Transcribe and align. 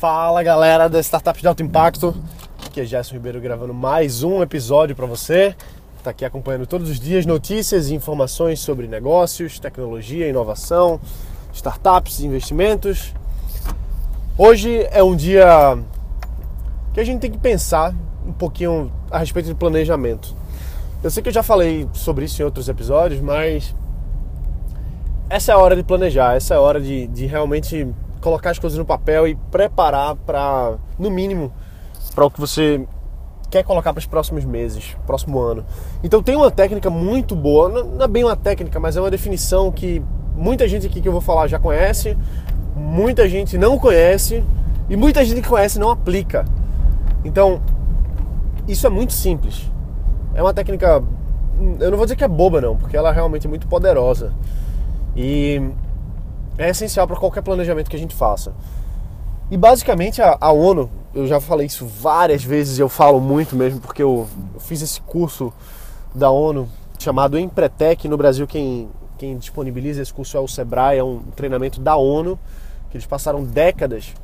Fala 0.00 0.42
galera 0.42 0.88
da 0.88 0.98
Startup 0.98 1.38
de 1.38 1.46
Alto 1.46 1.62
Impacto, 1.62 2.16
aqui 2.64 2.80
é 2.80 2.86
Gerson 2.86 3.16
Ribeiro 3.16 3.38
gravando 3.38 3.74
mais 3.74 4.22
um 4.22 4.40
episódio 4.40 4.96
para 4.96 5.04
você. 5.04 5.54
Está 5.98 6.08
aqui 6.08 6.24
acompanhando 6.24 6.66
todos 6.66 6.88
os 6.88 6.98
dias 6.98 7.26
notícias 7.26 7.90
e 7.90 7.94
informações 7.94 8.60
sobre 8.60 8.86
negócios, 8.86 9.58
tecnologia, 9.58 10.26
inovação, 10.26 10.98
startups, 11.52 12.20
investimentos. 12.20 13.12
Hoje 14.38 14.88
é 14.90 15.02
um 15.02 15.14
dia 15.14 15.78
que 16.94 17.00
a 17.00 17.04
gente 17.04 17.20
tem 17.20 17.30
que 17.30 17.36
pensar 17.36 17.94
um 18.26 18.32
pouquinho 18.32 18.90
a 19.10 19.18
respeito 19.18 19.50
de 19.50 19.54
planejamento. 19.54 20.34
Eu 21.04 21.10
sei 21.10 21.22
que 21.22 21.28
eu 21.28 21.34
já 21.34 21.42
falei 21.42 21.86
sobre 21.92 22.24
isso 22.24 22.40
em 22.40 22.44
outros 22.46 22.70
episódios, 22.70 23.20
mas 23.20 23.74
essa 25.28 25.52
é 25.52 25.54
a 25.54 25.58
hora 25.58 25.76
de 25.76 25.82
planejar, 25.82 26.36
essa 26.36 26.54
é 26.54 26.56
a 26.56 26.60
hora 26.62 26.80
de, 26.80 27.06
de 27.08 27.26
realmente 27.26 27.86
colocar 28.20 28.50
as 28.50 28.58
coisas 28.58 28.78
no 28.78 28.84
papel 28.84 29.26
e 29.26 29.34
preparar 29.50 30.14
para, 30.16 30.74
no 30.98 31.10
mínimo, 31.10 31.52
para 32.14 32.24
o 32.24 32.30
que 32.30 32.40
você 32.40 32.86
quer 33.50 33.64
colocar 33.64 33.92
para 33.92 33.98
os 33.98 34.06
próximos 34.06 34.44
meses, 34.44 34.96
próximo 35.06 35.40
ano. 35.40 35.64
Então 36.02 36.22
tem 36.22 36.36
uma 36.36 36.50
técnica 36.50 36.88
muito 36.88 37.34
boa, 37.34 37.68
não 37.68 38.04
é 38.04 38.08
bem 38.08 38.24
uma 38.24 38.36
técnica, 38.36 38.78
mas 38.78 38.96
é 38.96 39.00
uma 39.00 39.10
definição 39.10 39.72
que 39.72 40.02
muita 40.36 40.68
gente 40.68 40.86
aqui 40.86 41.00
que 41.00 41.08
eu 41.08 41.12
vou 41.12 41.20
falar 41.20 41.48
já 41.48 41.58
conhece, 41.58 42.16
muita 42.76 43.28
gente 43.28 43.58
não 43.58 43.78
conhece 43.78 44.44
e 44.88 44.96
muita 44.96 45.24
gente 45.24 45.42
que 45.42 45.48
conhece 45.48 45.78
não 45.78 45.90
aplica. 45.90 46.44
Então, 47.24 47.60
isso 48.68 48.86
é 48.86 48.90
muito 48.90 49.12
simples. 49.12 49.70
É 50.34 50.42
uma 50.42 50.54
técnica, 50.54 51.02
eu 51.80 51.90
não 51.90 51.96
vou 51.96 52.06
dizer 52.06 52.16
que 52.16 52.24
é 52.24 52.28
boba 52.28 52.60
não, 52.60 52.76
porque 52.76 52.96
ela 52.96 53.10
é 53.10 53.12
realmente 53.12 53.48
muito 53.48 53.66
poderosa. 53.66 54.32
E 55.16 55.60
é 56.60 56.70
essencial 56.70 57.06
para 57.06 57.16
qualquer 57.16 57.42
planejamento 57.42 57.88
que 57.88 57.96
a 57.96 57.98
gente 57.98 58.14
faça. 58.14 58.52
E 59.50 59.56
basicamente 59.56 60.20
a, 60.20 60.36
a, 60.40 60.52
ONU, 60.52 60.90
eu 61.14 61.26
já 61.26 61.40
falei 61.40 61.66
isso 61.66 61.86
várias 61.86 62.44
vezes, 62.44 62.78
eu 62.78 62.88
falo 62.88 63.20
muito 63.20 63.56
mesmo, 63.56 63.80
porque 63.80 64.02
eu, 64.02 64.28
eu 64.54 64.60
fiz 64.60 64.82
esse 64.82 65.00
curso 65.00 65.52
da 66.14 66.30
ONU 66.30 66.68
chamado 66.98 67.38
Empretec. 67.38 68.06
No 68.06 68.16
Brasil, 68.16 68.46
quem, 68.46 68.88
quem 69.18 69.38
disponibiliza 69.38 70.02
esse 70.02 70.12
curso 70.12 70.36
é 70.36 70.40
o 70.40 70.46
Sebrae, 70.46 70.98
é 70.98 71.02
um 71.02 71.20
treinamento 71.34 71.80
da 71.80 71.96
ONU, 71.96 72.38
que 72.90 72.96
eles 72.96 73.06
passaram 73.06 73.42
décadas 73.42 74.14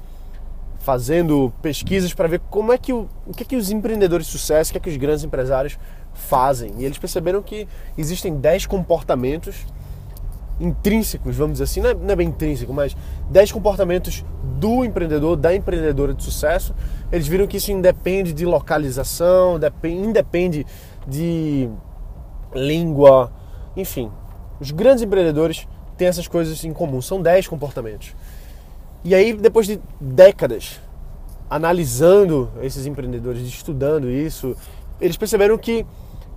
fazendo 0.79 1.53
pesquisas 1.61 2.15
para 2.15 2.29
ver 2.29 2.41
como 2.51 2.73
é 2.73 2.79
que 2.79 2.93
o, 2.93 3.09
o 3.27 3.33
que, 3.33 3.43
é 3.43 3.47
que 3.47 3.57
os 3.57 3.71
empreendedores 3.71 4.27
de 4.27 4.33
sucesso, 4.33 4.71
o 4.71 4.73
que 4.73 4.79
é 4.79 4.81
que 4.81 4.91
os 4.91 4.97
grandes 4.97 5.25
empresários 5.25 5.79
fazem. 6.15 6.73
E 6.79 6.85
eles 6.85 6.99
perceberam 6.99 7.43
que 7.43 7.67
existem 7.99 8.37
10 8.37 8.67
comportamentos 8.67 9.57
intrínsecos, 10.59 11.37
vamos 11.37 11.55
dizer 11.55 11.65
assim, 11.65 11.81
não 11.81 11.91
é, 11.91 11.95
não 11.95 12.11
é, 12.11 12.17
bem 12.17 12.29
intrínseco, 12.29 12.73
mas 12.73 12.97
10 13.31 13.53
comportamentos 13.53 14.25
do 14.59 14.85
empreendedor, 14.85 15.37
da 15.37 15.55
empreendedora 15.55 16.15
de 16.15 16.23
sucesso. 16.23 16.75
Eles 17.13 17.29
viram 17.29 17.47
que 17.47 17.59
isso 17.59 17.71
independe 17.71 18.33
de 18.33 18.47
localização, 18.47 19.59
independe 19.85 20.67
de 21.07 21.69
língua, 22.55 23.33
enfim. 23.77 24.11
Os 24.59 24.71
grandes 24.71 25.03
empreendedores 25.03 25.69
têm 25.97 26.09
essas 26.09 26.27
coisas 26.27 26.65
em 26.65 26.73
comum, 26.73 27.03
são 27.03 27.21
10 27.21 27.49
comportamentos. 27.49 28.15
E 29.05 29.15
aí, 29.15 29.35
depois 29.35 29.67
de 29.67 29.81
décadas 30.01 30.81
analisando 31.49 32.51
esses 32.61 32.87
empreendedores, 32.87 33.43
estudando 33.43 34.11
isso, 34.11 34.57
eles 35.01 35.17
perceberam 35.17 35.57
que 35.57 35.87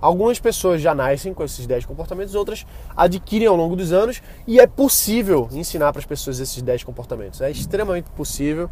Algumas 0.00 0.40
pessoas 0.40 0.80
já 0.80 0.94
nascem 0.94 1.34
com 1.34 1.44
esses 1.44 1.66
10 1.66 1.84
comportamentos, 1.84 2.34
outras 2.34 2.66
adquirem 2.96 3.46
ao 3.46 3.56
longo 3.56 3.76
dos 3.76 3.92
anos 3.92 4.22
e 4.46 4.58
é 4.58 4.66
possível 4.66 5.48
ensinar 5.52 5.92
para 5.92 6.00
as 6.00 6.06
pessoas 6.06 6.40
esses 6.40 6.62
10 6.62 6.84
comportamentos. 6.84 7.40
É 7.40 7.50
extremamente 7.50 8.08
possível. 8.10 8.70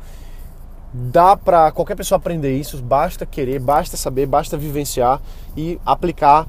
Dá 0.93 1.37
para 1.37 1.71
qualquer 1.71 1.97
pessoa 1.97 2.17
aprender 2.17 2.57
isso, 2.57 2.83
basta 2.83 3.27
querer, 3.27 3.61
basta 3.61 3.95
saber, 3.95 4.25
basta 4.25 4.57
vivenciar 4.57 5.21
e 5.55 5.79
aplicar 5.85 6.49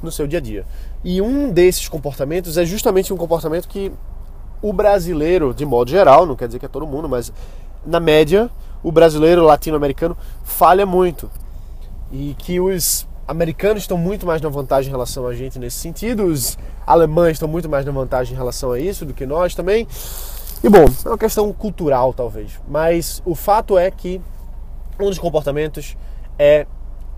no 0.00 0.12
seu 0.12 0.28
dia 0.28 0.38
a 0.38 0.42
dia. 0.42 0.64
E 1.02 1.20
um 1.20 1.50
desses 1.50 1.88
comportamentos 1.88 2.56
é 2.56 2.64
justamente 2.64 3.12
um 3.12 3.16
comportamento 3.16 3.66
que 3.66 3.90
o 4.62 4.72
brasileiro, 4.72 5.52
de 5.52 5.66
modo 5.66 5.90
geral, 5.90 6.24
não 6.24 6.36
quer 6.36 6.46
dizer 6.46 6.60
que 6.60 6.66
é 6.66 6.68
todo 6.68 6.86
mundo, 6.86 7.08
mas 7.08 7.32
na 7.84 7.98
média, 7.98 8.48
o 8.82 8.92
brasileiro 8.92 9.42
latino-americano 9.42 10.16
falha 10.44 10.86
muito. 10.86 11.28
E 12.12 12.34
que 12.38 12.60
os 12.60 13.06
americanos 13.26 13.82
estão 13.82 13.96
muito 13.96 14.26
mais 14.26 14.40
na 14.40 14.48
vantagem 14.48 14.88
em 14.88 14.92
relação 14.92 15.26
a 15.26 15.34
gente 15.34 15.58
nesse 15.58 15.78
sentido, 15.78 16.24
os 16.24 16.58
alemães 16.86 17.32
estão 17.32 17.48
muito 17.48 17.68
mais 17.68 17.84
na 17.84 17.92
vantagem 17.92 18.34
em 18.34 18.36
relação 18.36 18.72
a 18.72 18.78
isso 18.78 19.04
do 19.04 19.14
que 19.14 19.26
nós 19.26 19.54
também. 19.54 19.86
E 20.62 20.68
bom, 20.68 20.84
é 21.04 21.08
uma 21.08 21.18
questão 21.18 21.52
cultural 21.52 22.12
talvez, 22.12 22.60
mas 22.68 23.22
o 23.24 23.34
fato 23.34 23.78
é 23.78 23.90
que 23.90 24.20
um 25.00 25.08
dos 25.08 25.18
comportamentos 25.18 25.96
é 26.38 26.66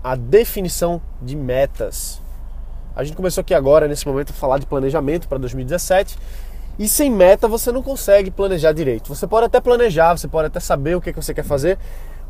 a 0.03 0.15
definição 0.15 1.01
de 1.21 1.35
metas. 1.35 2.21
A 2.95 3.03
gente 3.03 3.15
começou 3.15 3.41
aqui 3.41 3.53
agora, 3.53 3.87
nesse 3.87 4.07
momento, 4.07 4.31
a 4.31 4.33
falar 4.33 4.57
de 4.57 4.65
planejamento 4.65 5.27
para 5.27 5.37
2017. 5.37 6.17
E 6.79 6.87
sem 6.87 7.09
meta 7.09 7.47
você 7.47 7.71
não 7.71 7.81
consegue 7.81 8.29
planejar 8.31 8.71
direito. 8.71 9.13
Você 9.13 9.27
pode 9.27 9.45
até 9.45 9.59
planejar, 9.59 10.17
você 10.17 10.27
pode 10.27 10.47
até 10.47 10.59
saber 10.59 10.95
o 10.95 11.01
que, 11.01 11.09
é 11.09 11.13
que 11.13 11.21
você 11.21 11.33
quer 11.33 11.43
fazer, 11.43 11.77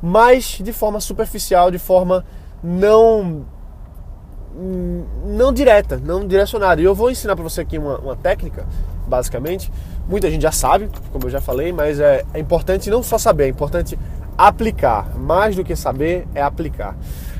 mas 0.01 0.59
de 0.61 0.71
forma 0.71 0.99
superficial, 0.99 1.69
de 1.69 1.77
forma 1.77 2.25
não 2.63 3.45
não 5.25 5.53
direta, 5.53 6.01
não 6.03 6.28
direcionada. 6.28 6.81
E 6.81 6.84
eu 6.84 6.95
vou 6.95 7.12
ensinar 7.12 7.35
para 7.35 7.44
você 7.44 7.62
aqui 7.62 7.78
uma, 7.78 7.97
uma, 8.00 8.16
técnica, 8.16 8.66
basicamente. 9.07 9.72
Muita 10.07 10.29
gente 10.29 10.41
já 10.41 10.51
sabe, 10.51 10.90
como 11.12 11.25
eu 11.25 11.29
já 11.29 11.41
falei, 11.41 11.72
mas 11.72 12.00
é, 12.00 12.25
é 12.34 12.40
importante 12.40 12.90
não 12.90 13.03
só 13.03 13.17
saber, 13.17 13.46
é 13.46 13.47
importante 13.50 13.97
aplicar. 14.38 15.16
Mais 15.17 15.56
do 15.56 15.63
que 15.63 15.75
saber, 15.75 16.28
é 16.34 16.41
aplicar. 16.41 16.96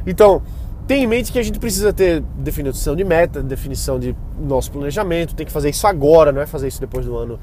Então, 0.06 0.42
tenha 0.86 1.04
em 1.04 1.08
mente 1.08 1.32
que 1.32 1.40
a 1.40 1.44
gente 1.44 1.60
precisa 1.60 1.92
ter 1.92 2.22
definição 2.38 2.96
de 2.96 3.04
meta, 3.04 3.42
definição 3.42 4.00
de 4.00 4.16
nosso 4.40 4.72
planejamento, 4.72 5.36
tem 5.36 5.46
que 5.46 5.52
fazer 5.52 5.70
isso 5.70 5.88
agora, 5.88 6.32
não 6.32 6.42
é 6.42 6.46
fazer 6.46 6.68
isso 6.68 6.80
depois 6.80 7.06
do 7.06 7.18
ano 7.18 7.40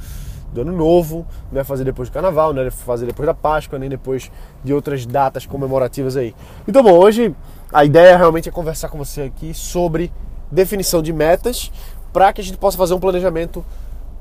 do 0.54 0.60
ano 0.60 0.72
novo, 0.72 1.26
não 1.50 1.60
é 1.60 1.64
fazer 1.64 1.82
depois 1.82 2.08
do 2.08 2.12
carnaval, 2.12 2.54
não 2.54 2.62
é 2.62 2.70
fazer 2.70 3.06
depois 3.06 3.26
da 3.26 3.34
Páscoa, 3.34 3.76
nem 3.76 3.90
depois 3.90 4.30
de 4.62 4.72
outras 4.72 5.04
datas 5.04 5.44
comemorativas 5.44 6.16
aí. 6.16 6.32
Então, 6.66 6.80
bom, 6.80 6.92
hoje 6.92 7.34
a 7.74 7.84
ideia 7.84 8.16
realmente 8.16 8.48
é 8.48 8.52
conversar 8.52 8.88
com 8.88 8.96
você 8.96 9.22
aqui 9.22 9.52
sobre 9.52 10.12
definição 10.48 11.02
de 11.02 11.12
metas 11.12 11.72
para 12.12 12.32
que 12.32 12.40
a 12.40 12.44
gente 12.44 12.56
possa 12.56 12.78
fazer 12.78 12.94
um 12.94 13.00
planejamento 13.00 13.66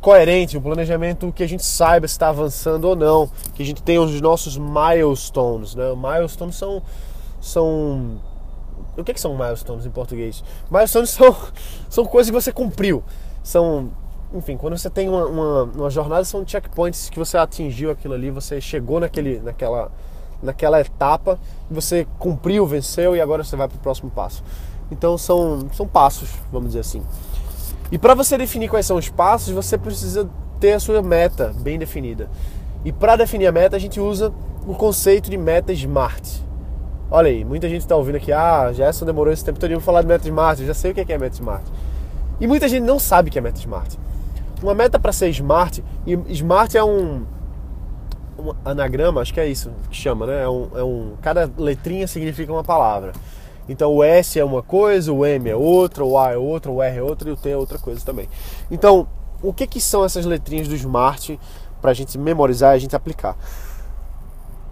coerente, 0.01 0.57
um 0.57 0.61
planejamento 0.61 1.31
que 1.31 1.43
a 1.43 1.47
gente 1.47 1.63
saiba 1.63 2.07
se 2.07 2.15
está 2.15 2.29
avançando 2.29 2.85
ou 2.85 2.95
não, 2.95 3.29
que 3.53 3.61
a 3.61 3.65
gente 3.65 3.83
tenha 3.83 4.01
os 4.01 4.19
nossos 4.19 4.57
milestones, 4.57 5.75
né? 5.75 5.93
Milestones 5.95 6.55
são 6.55 6.81
são 7.39 8.19
o 8.97 9.03
que, 9.03 9.13
que 9.13 9.21
são 9.21 9.37
milestones 9.37 9.85
em 9.85 9.91
português? 9.91 10.43
Milestones 10.71 11.11
são, 11.11 11.35
são 11.87 12.05
coisas 12.05 12.31
que 12.31 12.41
você 12.41 12.51
cumpriu. 12.51 13.03
São, 13.43 13.91
enfim, 14.33 14.57
quando 14.57 14.75
você 14.75 14.89
tem 14.89 15.07
uma, 15.07 15.27
uma, 15.27 15.63
uma 15.63 15.89
jornada, 15.91 16.23
são 16.25 16.43
checkpoints 16.45 17.07
que 17.07 17.19
você 17.19 17.37
atingiu 17.37 17.91
aquilo 17.91 18.15
ali, 18.15 18.31
você 18.31 18.59
chegou 18.59 18.99
naquele, 18.99 19.39
naquela, 19.41 19.91
naquela 20.43 20.79
etapa, 20.79 21.39
você 21.71 22.05
cumpriu, 22.19 22.65
venceu 22.67 23.15
e 23.15 23.21
agora 23.21 23.43
você 23.43 23.55
vai 23.55 23.67
para 23.67 23.77
o 23.77 23.79
próximo 23.79 24.11
passo. 24.11 24.43
Então 24.91 25.17
são, 25.17 25.67
são 25.73 25.87
passos, 25.87 26.29
vamos 26.51 26.69
dizer 26.69 26.81
assim. 26.81 27.01
E 27.91 27.97
para 27.97 28.13
você 28.13 28.37
definir 28.37 28.69
quais 28.69 28.85
são 28.85 28.97
os 28.97 29.09
passos, 29.09 29.53
você 29.53 29.77
precisa 29.77 30.29
ter 30.59 30.73
a 30.73 30.79
sua 30.79 31.01
meta 31.01 31.53
bem 31.59 31.79
definida. 31.79 32.29
E 32.85 32.91
para 32.91 33.15
definir 33.15 33.47
a 33.47 33.51
meta, 33.51 33.75
a 33.75 33.79
gente 33.79 33.99
usa 33.99 34.33
o 34.67 34.73
conceito 34.73 35.29
de 35.29 35.37
meta 35.37 35.73
SMART. 35.73 36.41
Olha 37.09 37.29
aí, 37.29 37.45
muita 37.45 37.69
gente 37.69 37.81
está 37.81 37.95
ouvindo 37.95 38.15
aqui, 38.15 38.31
ah, 38.31 38.71
Gerson 38.73 39.05
demorou 39.05 39.31
esse 39.31 39.43
tempo 39.43 39.59
todo 39.59 39.69
para 39.69 39.79
falar 39.79 40.01
de 40.01 40.07
meta 40.07 40.27
SMART, 40.27 40.59
eu 40.59 40.67
já 40.67 40.73
sei 40.73 40.91
o 40.91 40.93
que 40.93 41.01
é, 41.01 41.05
que 41.05 41.13
é 41.13 41.17
meta 41.17 41.35
SMART. 41.35 41.63
E 42.39 42.47
muita 42.47 42.67
gente 42.67 42.83
não 42.83 42.97
sabe 42.97 43.29
o 43.29 43.31
que 43.31 43.37
é 43.37 43.41
meta 43.41 43.59
SMART. 43.59 43.93
Uma 44.61 44.73
meta 44.73 44.97
para 44.97 45.11
ser 45.11 45.29
SMART, 45.29 45.79
e 46.07 46.33
SMART 46.33 46.75
é 46.75 46.83
um, 46.83 47.23
um 48.43 48.53
anagrama, 48.65 49.21
acho 49.21 49.33
que 49.33 49.39
é 49.39 49.47
isso 49.47 49.71
que 49.89 49.95
chama, 49.95 50.25
né? 50.25 50.43
É 50.43 50.49
um, 50.49 50.69
é 50.75 50.83
um, 50.83 51.13
cada 51.21 51.49
letrinha 51.57 52.07
significa 52.07 52.51
uma 52.51 52.63
palavra. 52.63 53.13
Então 53.67 53.93
o 53.93 54.03
S 54.03 54.37
é 54.37 54.43
uma 54.43 54.61
coisa, 54.61 55.11
o 55.13 55.25
M 55.25 55.49
é 55.49 55.55
outra, 55.55 56.03
o 56.03 56.17
A 56.17 56.31
é 56.31 56.37
outra, 56.37 56.71
o 56.71 56.81
R 56.81 56.97
é 56.97 57.01
outra 57.01 57.29
e 57.29 57.31
o 57.31 57.37
T 57.37 57.49
é 57.49 57.57
outra 57.57 57.79
coisa 57.79 58.03
também. 58.05 58.27
Então, 58.69 59.07
o 59.41 59.53
que, 59.53 59.65
que 59.65 59.79
são 59.79 60.03
essas 60.03 60.25
letrinhas 60.25 60.67
do 60.67 60.75
Smart 60.75 61.39
para 61.81 61.91
a 61.91 61.93
gente 61.93 62.17
memorizar 62.17 62.73
e 62.73 62.75
a 62.75 62.79
gente 62.79 62.95
aplicar? 62.95 63.37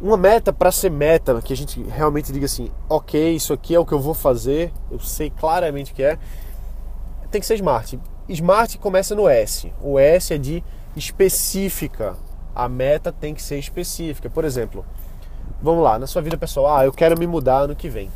Uma 0.02 0.18
meta 0.18 0.52
para 0.52 0.72
ser 0.72 0.90
meta, 0.90 1.42
que 1.42 1.54
a 1.54 1.58
gente 1.58 1.82
realmente 1.84 2.34
diga 2.34 2.46
assim, 2.46 2.70
ok, 2.90 3.36
isso 3.36 3.54
aqui 3.54 3.76
é 3.76 3.80
o 3.80 3.86
que 3.86 3.94
eu 3.94 4.00
vou 4.00 4.14
fazer, 4.14 4.74
eu 4.90 5.00
sei 5.00 5.30
claramente 5.30 5.92
o 5.92 5.96
que 5.96 6.04
é, 6.04 6.18
tem 7.30 7.40
que 7.40 7.48
ser 7.48 7.56
Smart. 7.56 8.00
Smart 8.28 8.78
começa 8.78 9.16
no 9.16 9.28
S. 9.30 9.72
O 9.82 9.98
S 9.98 10.34
é 10.34 10.38
de 10.38 10.64
específica, 10.96 12.18
a 12.56 12.68
meta 12.68 13.12
tem 13.12 13.34
que 13.34 13.42
ser 13.42 13.58
específica. 13.58 14.30
Por 14.30 14.46
exemplo, 14.46 14.86
vamos 15.62 15.84
lá, 15.84 15.98
na 15.98 16.08
sua 16.08 16.22
vida 16.22 16.38
pessoal, 16.38 16.78
ah, 16.78 16.86
eu 16.86 16.92
quero 16.92 17.18
me 17.20 17.28
mudar 17.28 17.60
ano 17.60 17.76
que 17.76 17.90
vem. 17.90 18.10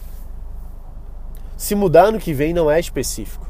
Se 1.57 1.75
mudar 1.75 2.05
ano 2.05 2.19
que 2.19 2.33
vem 2.33 2.53
não 2.53 2.69
é 2.69 2.79
específico. 2.79 3.45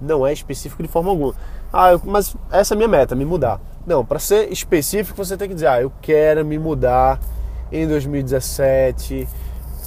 Não 0.00 0.26
é 0.26 0.32
específico 0.32 0.82
de 0.82 0.88
forma 0.88 1.10
alguma. 1.10 1.34
Ah, 1.72 1.98
mas 2.04 2.36
essa 2.50 2.74
é 2.74 2.76
a 2.76 2.78
minha 2.78 2.88
meta, 2.88 3.14
me 3.14 3.24
mudar. 3.24 3.60
Não, 3.86 4.04
para 4.04 4.18
ser 4.18 4.52
específico 4.52 5.16
você 5.16 5.36
tem 5.36 5.48
que 5.48 5.54
dizer, 5.54 5.66
ah, 5.66 5.80
eu 5.80 5.92
quero 6.00 6.44
me 6.44 6.58
mudar 6.58 7.18
em 7.70 7.86
2017. 7.88 9.28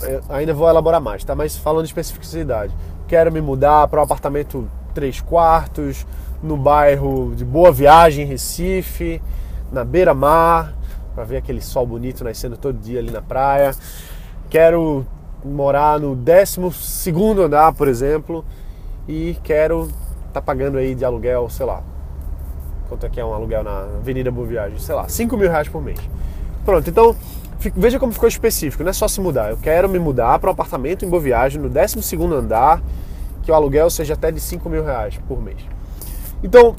Eu 0.02 0.22
ainda 0.30 0.54
vou 0.54 0.68
elaborar 0.68 1.00
mais, 1.00 1.24
tá? 1.24 1.36
Mas 1.36 1.56
falando 1.56 1.86
de 1.86 1.90
especificidade, 1.90 2.76
quero 3.08 3.32
me 3.32 3.40
mudar 3.40 3.88
para 3.88 4.02
um 4.02 4.04
apartamento 4.04 4.70
3 4.94 5.22
quartos, 5.22 6.06
no 6.42 6.58
bairro 6.58 7.34
de 7.36 7.46
Boa 7.46 7.72
Viagem, 7.72 8.26
Recife, 8.26 9.22
na 9.72 9.84
beira-mar, 9.84 10.74
para 11.14 11.24
ver 11.24 11.38
aquele 11.38 11.62
sol 11.62 11.86
bonito 11.86 12.24
nascendo 12.24 12.58
todo 12.58 12.78
dia 12.78 13.00
ali 13.00 13.12
na 13.12 13.22
praia. 13.22 13.72
Quero 14.50 15.06
morar 15.44 16.00
no 16.00 16.16
12 16.16 16.60
andar, 17.44 17.74
por 17.74 17.88
exemplo, 17.88 18.44
e 19.08 19.38
quero 19.44 19.84
estar 19.84 20.34
tá 20.34 20.42
pagando 20.42 20.78
aí 20.78 20.96
de 20.96 21.06
aluguel, 21.06 21.50
sei 21.50 21.66
lá, 21.66 21.82
quanto 22.90 23.06
é 23.06 23.10
que 23.10 23.20
é 23.20 23.26
um 23.26 23.34
aluguel 23.34 23.64
na 23.64 23.80
Avenida 24.00 24.32
Boa 24.32 24.48
Viagem? 24.48 24.80
Sei 24.80 24.94
lá, 24.94 25.08
5 25.08 25.38
mil 25.38 25.50
reais 25.50 25.70
por 25.70 25.82
mês. 25.82 26.00
Pronto, 26.64 26.90
então 26.90 27.16
veja 27.76 28.00
como 28.00 28.12
ficou 28.12 28.28
específico, 28.28 28.84
não 28.84 28.90
é 28.90 28.94
só 28.94 29.08
se 29.08 29.22
mudar. 29.22 29.52
Eu 29.52 29.58
quero 29.58 29.88
me 29.88 30.00
mudar 30.00 30.40
para 30.40 30.50
um 30.50 30.54
apartamento 30.54 31.06
em 31.06 31.10
Boa 31.10 31.22
Viagem, 31.22 31.62
no 31.62 31.70
12 31.70 32.00
andar, 32.34 32.82
que 33.44 33.52
o 33.52 33.56
aluguel 33.56 33.90
seja 33.90 34.16
até 34.16 34.32
de 34.32 34.40
5 34.40 34.68
mil 34.70 34.84
reais 34.84 35.18
por 35.28 35.42
mês. 35.42 35.62
Então, 36.44 36.76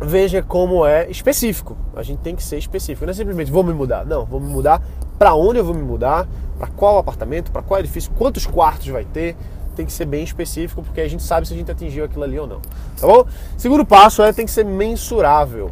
veja 0.00 0.42
como 0.42 0.86
é 0.86 1.10
específico. 1.10 1.76
A 1.94 2.02
gente 2.02 2.18
tem 2.20 2.36
que 2.36 2.42
ser 2.42 2.58
específico. 2.58 3.04
Não 3.04 3.10
é 3.10 3.14
simplesmente 3.14 3.50
vou 3.50 3.64
me 3.64 3.72
mudar. 3.72 4.04
Não, 4.06 4.24
vou 4.24 4.40
me 4.40 4.48
mudar 4.48 4.82
para 5.18 5.34
onde 5.34 5.58
eu 5.58 5.64
vou 5.64 5.74
me 5.74 5.82
mudar, 5.82 6.28
para 6.56 6.68
qual 6.68 6.98
apartamento, 6.98 7.50
para 7.50 7.62
qual 7.62 7.80
edifício, 7.80 8.10
quantos 8.16 8.46
quartos 8.46 8.86
vai 8.88 9.04
ter. 9.04 9.36
Tem 9.74 9.86
que 9.86 9.92
ser 9.92 10.06
bem 10.06 10.24
específico 10.24 10.82
porque 10.82 11.00
a 11.00 11.08
gente 11.08 11.22
sabe 11.22 11.46
se 11.46 11.54
a 11.54 11.56
gente 11.56 11.70
atingiu 11.70 12.04
aquilo 12.04 12.24
ali 12.24 12.38
ou 12.38 12.46
não. 12.46 12.60
Tá 13.00 13.06
bom? 13.06 13.24
Segundo 13.56 13.84
passo 13.84 14.22
é 14.22 14.32
tem 14.32 14.44
que 14.44 14.50
ser 14.50 14.64
mensurável. 14.64 15.70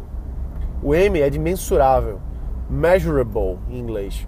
O 0.81 0.93
M 0.93 1.19
é 1.19 1.29
de 1.29 1.39
mensurável. 1.39 2.19
Measurable 2.69 3.57
em 3.69 3.79
inglês. 3.79 4.27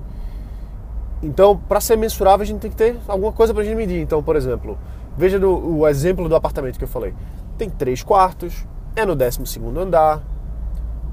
Então, 1.21 1.57
para 1.57 1.81
ser 1.81 1.97
mensurável, 1.97 2.43
a 2.43 2.45
gente 2.45 2.59
tem 2.59 2.71
que 2.71 2.77
ter 2.77 2.97
alguma 3.07 3.31
coisa 3.31 3.53
para 3.53 3.61
a 3.61 3.65
gente 3.65 3.75
medir. 3.75 4.01
Então, 4.01 4.23
por 4.23 4.35
exemplo, 4.35 4.77
veja 5.17 5.37
do, 5.37 5.77
o 5.77 5.87
exemplo 5.87 6.29
do 6.29 6.35
apartamento 6.35 6.77
que 6.77 6.83
eu 6.83 6.87
falei. 6.87 7.13
Tem 7.57 7.69
três 7.69 8.01
quartos, 8.01 8.65
é 8.95 9.05
no 9.05 9.15
12 9.15 9.39
andar, 9.77 10.21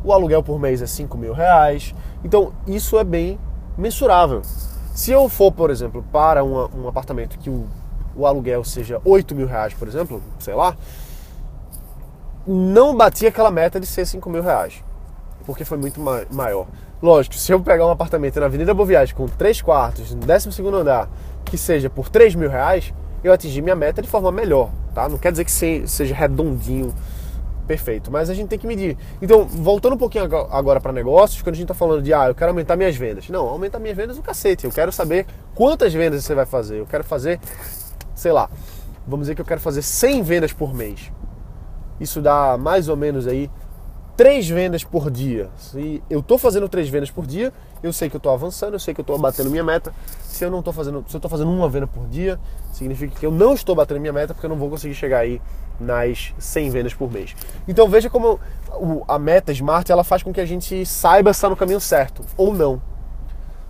o 0.05 0.13
aluguel 0.13 0.43
por 0.43 0.59
mês 0.59 0.81
é 0.81 0.87
5 0.87 1.17
mil 1.19 1.33
reais. 1.33 1.95
Então, 2.25 2.53
isso 2.67 2.99
é 2.99 3.05
bem 3.05 3.39
mensurável. 3.77 4.43
Se 4.95 5.11
eu 5.11 5.29
for, 5.29 5.53
por 5.53 5.71
exemplo, 5.71 6.05
para 6.13 6.43
uma, 6.43 6.71
um 6.75 6.89
apartamento 6.89 7.39
que 7.39 7.51
o, 7.51 7.67
o 8.15 8.27
aluguel 8.27 8.65
seja 8.65 9.01
8 9.05 9.35
mil 9.35 9.47
reais, 9.47 9.75
por 9.75 9.89
exemplo, 9.89 10.23
sei 10.39 10.55
lá, 10.55 10.77
não 12.47 12.97
bati 12.97 13.27
aquela 13.27 13.51
meta 13.51 13.81
de 13.81 13.87
ser 13.87 14.07
5 14.07 14.31
mil 14.31 14.43
reais, 14.43 14.83
porque 15.45 15.65
foi 15.65 15.77
muito 15.77 16.01
ma 16.01 16.23
maior. 16.31 16.67
Lógico, 17.03 17.35
se 17.35 17.53
eu 17.53 17.61
pegar 17.61 17.87
um 17.87 17.91
apartamento 17.91 18.41
na 18.41 18.47
Avenida 18.47 18.73
Boa 18.73 18.87
Viagem 18.87 19.15
com 19.15 19.27
3 19.27 19.61
quartos, 19.61 20.15
no 20.15 20.25
12 20.25 20.49
andar, 20.75 21.11
que 21.45 21.59
seja 21.59 21.91
por 21.91 22.09
3 22.09 22.35
mil 22.35 22.49
reais, 22.49 22.95
eu 23.23 23.33
atingi 23.33 23.61
minha 23.61 23.77
meta 23.77 24.01
de 24.01 24.09
forma 24.09 24.33
melhor, 24.33 24.71
tá? 24.95 25.09
Não 25.09 25.19
quer 25.19 25.33
dizer 25.33 25.45
que 25.45 25.51
seja 25.51 26.15
redondinho 26.15 26.95
perfeito, 27.67 28.11
mas 28.11 28.31
a 28.31 28.35
gente 28.35 28.49
tem 28.49 28.59
que 28.59 28.67
medir. 28.67 28.97
Então, 29.21 29.45
voltando 29.45 29.95
um 29.95 29.99
pouquinho 29.99 30.25
agora 30.25 30.81
para 30.81 30.93
negócios, 30.93 31.43
quando 31.43 31.55
a 31.55 31.57
gente 31.57 31.65
está 31.65 31.75
falando 31.75 32.03
de, 32.03 32.15
ah, 32.15 32.29
eu 32.29 32.35
quero 32.35 32.51
aumentar 32.51 32.77
minhas 32.77 32.97
vendas. 32.97 33.29
Não, 33.29 33.47
aumentar 33.49 33.79
minhas 33.79 33.97
vendas 33.97 34.17
o 34.17 34.23
cacete. 34.23 34.65
Eu 34.65 34.73
quero 34.73 34.93
saber 34.93 35.27
quantas 35.55 35.93
vendas 35.93 36.25
você 36.25 36.35
vai 36.35 36.47
fazer. 36.47 36.79
Eu 36.79 36.87
quero 36.87 37.05
fazer, 37.05 37.41
sei 38.15 38.33
lá, 38.33 38.49
vamos 39.07 39.25
dizer 39.25 39.35
que 39.35 39.41
eu 39.41 39.47
quero 39.47 39.61
fazer 39.61 39.83
100 39.83 40.23
vendas 40.23 40.53
por 40.53 40.73
mês. 40.73 41.11
Isso 42.01 42.21
dá 42.21 42.57
mais 42.59 42.89
ou 42.89 42.97
menos 42.97 43.27
aí 43.27 43.51
três 44.17 44.49
vendas 44.49 44.83
por 44.83 45.11
dia. 45.11 45.51
Se 45.59 46.03
eu 46.09 46.21
estou 46.21 46.39
fazendo 46.39 46.69
três 46.69 46.89
vendas 46.89 47.11
por 47.11 47.27
dia, 47.27 47.53
eu 47.83 47.93
sei 47.93 48.09
que 48.09 48.17
eu 48.17 48.19
estou 48.19 48.33
avançando, 48.33 48.73
eu 48.73 48.79
sei 48.79 48.95
que 48.95 49.01
eu 49.01 49.03
estou 49.03 49.19
batendo 49.19 49.51
minha 49.51 49.63
meta. 49.63 49.93
Se 50.23 50.45
eu 50.45 50.51
não 50.51 50.61
estou 50.61 50.73
fazendo, 50.73 51.05
se 51.07 51.15
eu 51.15 51.19
estou 51.19 51.31
fazendo 51.31 51.51
uma 51.51 51.69
venda 51.69 51.87
por 51.87 52.07
dia, 52.07 52.39
significa 52.73 53.19
que 53.19 53.27
eu 53.27 53.31
não 53.31 53.53
estou 53.55 53.75
batendo 53.75 54.01
minha 54.01 54.13
meta 54.13 54.33
porque 54.33 54.47
eu 54.47 54.51
não 54.51 54.57
vou 54.57 54.71
conseguir 54.71 54.95
chegar 54.95 55.19
aí 55.19 55.41
nas 55.79 56.35
100 56.39 56.71
vendas 56.71 56.95
por 56.95 57.11
mês. 57.11 57.35
Então 57.67 57.89
veja 57.89 58.09
como 58.11 58.41
a 59.09 59.19
meta 59.19 59.53
Smart 59.53 59.91
ela 59.91 60.05
faz 60.05 60.23
com 60.23 60.33
que 60.33 60.41
a 60.41 60.47
gente 60.47 60.85
saiba 60.85 61.33
se 61.33 61.39
está 61.39 61.49
no 61.49 61.57
caminho 61.57 61.81
certo 61.81 62.23
ou 62.37 62.53
não. 62.53 62.81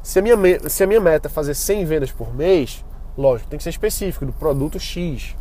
Se 0.03 0.19
a, 0.21 0.23
minha, 0.23 0.37
se 0.69 0.85
a 0.85 0.87
minha 0.87 1.01
meta 1.01 1.29
é 1.29 1.31
fazer 1.31 1.55
100 1.55 1.85
vendas 1.85 2.13
por 2.13 2.33
mês, 2.33 2.85
lógico, 3.19 3.51
tem 3.51 3.57
que 3.57 3.65
ser 3.65 3.71
específico, 3.71 4.25
do 4.25 4.33
produto 4.33 4.79
X. 4.79 5.35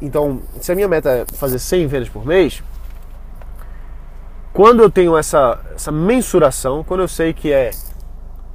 Então, 0.00 0.42
se 0.60 0.70
a 0.70 0.74
minha 0.74 0.86
meta 0.86 1.10
é 1.10 1.24
fazer 1.36 1.58
100 1.58 1.86
vendas 1.86 2.08
por 2.10 2.26
mês, 2.26 2.62
quando 4.52 4.82
eu 4.82 4.90
tenho 4.90 5.16
essa, 5.16 5.58
essa 5.74 5.90
mensuração, 5.90 6.84
quando 6.84 7.00
eu 7.00 7.08
sei 7.08 7.32
que 7.32 7.50
é 7.50 7.70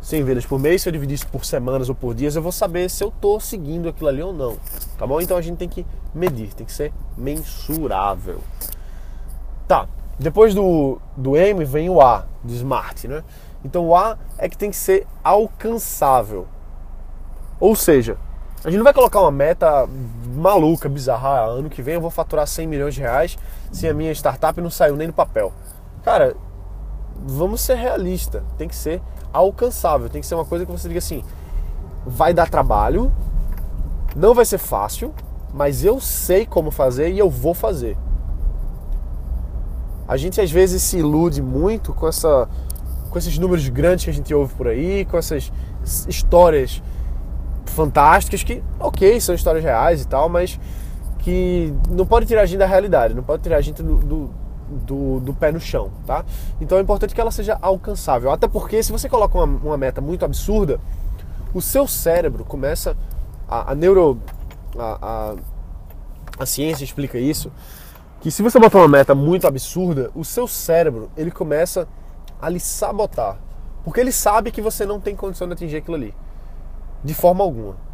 100 0.01 0.23
vendas 0.23 0.45
por 0.45 0.59
mês, 0.59 0.81
se 0.81 0.89
eu 0.89 0.93
dividir 0.93 1.15
isso 1.15 1.27
por 1.27 1.45
semanas 1.45 1.87
ou 1.87 1.95
por 1.95 2.15
dias, 2.15 2.35
eu 2.35 2.41
vou 2.41 2.51
saber 2.51 2.89
se 2.89 3.03
eu 3.03 3.09
estou 3.09 3.39
seguindo 3.39 3.87
aquilo 3.87 4.09
ali 4.09 4.21
ou 4.21 4.33
não. 4.33 4.57
Tá 4.97 5.05
bom? 5.05 5.21
Então 5.21 5.37
a 5.37 5.41
gente 5.41 5.57
tem 5.57 5.69
que 5.69 5.85
medir, 6.13 6.53
tem 6.53 6.65
que 6.65 6.73
ser 6.73 6.91
mensurável. 7.17 8.39
Tá, 9.67 9.87
depois 10.17 10.53
do, 10.55 10.99
do 11.15 11.37
M 11.37 11.63
vem 11.63 11.89
o 11.89 12.01
A, 12.01 12.25
de 12.43 12.55
Smart, 12.55 13.07
né? 13.07 13.23
Então 13.63 13.87
o 13.87 13.95
A 13.95 14.17
é 14.37 14.49
que 14.49 14.57
tem 14.57 14.71
que 14.71 14.75
ser 14.75 15.05
alcançável. 15.23 16.47
Ou 17.59 17.75
seja, 17.75 18.17
a 18.63 18.69
gente 18.69 18.77
não 18.77 18.83
vai 18.83 18.93
colocar 18.93 19.21
uma 19.21 19.31
meta 19.31 19.87
maluca, 20.35 20.89
bizarra. 20.89 21.29
Ah, 21.29 21.45
ano 21.45 21.69
que 21.69 21.81
vem 21.81 21.95
eu 21.95 22.01
vou 22.01 22.09
faturar 22.09 22.47
100 22.47 22.67
milhões 22.67 22.95
de 22.95 23.01
reais 23.01 23.37
se 23.71 23.87
a 23.87 23.93
minha 23.93 24.11
startup 24.11 24.59
não 24.59 24.69
saiu 24.69 24.95
nem 24.95 25.07
no 25.07 25.13
papel. 25.13 25.53
Cara, 26.03 26.35
vamos 27.25 27.61
ser 27.61 27.75
realista. 27.75 28.43
Tem 28.57 28.67
que 28.67 28.75
ser 28.75 29.01
alcançável. 29.31 30.09
Tem 30.09 30.21
que 30.21 30.27
ser 30.27 30.35
uma 30.35 30.45
coisa 30.45 30.65
que 30.65 30.71
você 30.71 30.87
diga 30.87 30.99
assim: 30.99 31.23
vai 32.05 32.33
dar 32.33 32.49
trabalho, 32.49 33.11
não 34.15 34.33
vai 34.33 34.45
ser 34.45 34.57
fácil, 34.57 35.13
mas 35.53 35.83
eu 35.83 35.99
sei 35.99 36.45
como 36.45 36.71
fazer 36.71 37.11
e 37.11 37.19
eu 37.19 37.29
vou 37.29 37.53
fazer. 37.53 37.97
A 40.07 40.17
gente 40.17 40.41
às 40.41 40.51
vezes 40.51 40.81
se 40.81 40.97
ilude 40.97 41.41
muito 41.41 41.93
com 41.93 42.07
essa 42.07 42.49
com 43.09 43.17
esses 43.17 43.37
números 43.37 43.67
grandes 43.67 44.05
que 44.05 44.09
a 44.09 44.13
gente 44.13 44.33
ouve 44.33 44.53
por 44.53 44.67
aí, 44.67 45.03
com 45.05 45.17
essas 45.17 45.51
histórias 46.07 46.81
fantásticas 47.65 48.41
que, 48.41 48.63
ok, 48.79 49.19
são 49.19 49.35
histórias 49.35 49.63
reais 49.63 50.01
e 50.01 50.07
tal, 50.07 50.29
mas 50.29 50.57
que 51.19 51.73
não 51.89 52.05
pode 52.05 52.25
tirar 52.25 52.41
a 52.41 52.45
gente 52.45 52.59
da 52.59 52.65
realidade, 52.65 53.13
não 53.13 53.21
pode 53.21 53.43
tirar 53.43 53.57
a 53.57 53.61
gente 53.61 53.83
do, 53.83 53.97
do 53.97 54.29
do, 54.71 55.19
do 55.19 55.33
pé 55.33 55.51
no 55.51 55.59
chão, 55.59 55.91
tá? 56.05 56.25
Então 56.59 56.77
é 56.77 56.81
importante 56.81 57.13
que 57.13 57.21
ela 57.21 57.31
seja 57.31 57.57
alcançável. 57.61 58.31
Até 58.31 58.47
porque 58.47 58.81
se 58.81 58.91
você 58.91 59.09
coloca 59.09 59.37
uma, 59.37 59.45
uma 59.45 59.77
meta 59.77 60.01
muito 60.01 60.25
absurda, 60.25 60.79
o 61.53 61.61
seu 61.61 61.87
cérebro 61.87 62.45
começa. 62.45 62.95
A, 63.47 63.71
a 63.71 63.75
neuro. 63.75 64.19
A, 64.77 64.97
a, 65.01 65.35
a 66.39 66.45
ciência 66.45 66.83
explica 66.83 67.17
isso. 67.17 67.51
Que 68.21 68.31
se 68.31 68.41
você 68.41 68.59
botar 68.59 68.77
uma 68.77 68.87
meta 68.87 69.13
muito 69.13 69.47
absurda, 69.47 70.11
o 70.15 70.23
seu 70.23 70.47
cérebro 70.47 71.09
ele 71.17 71.31
começa 71.31 71.87
a 72.41 72.49
lhe 72.49 72.59
sabotar. 72.59 73.37
Porque 73.83 73.99
ele 73.99 74.11
sabe 74.11 74.51
que 74.51 74.61
você 74.61 74.85
não 74.85 74.99
tem 74.99 75.15
condição 75.15 75.47
de 75.47 75.53
atingir 75.53 75.77
aquilo 75.77 75.95
ali. 75.95 76.13
De 77.03 77.13
forma 77.13 77.43
alguma 77.43 77.90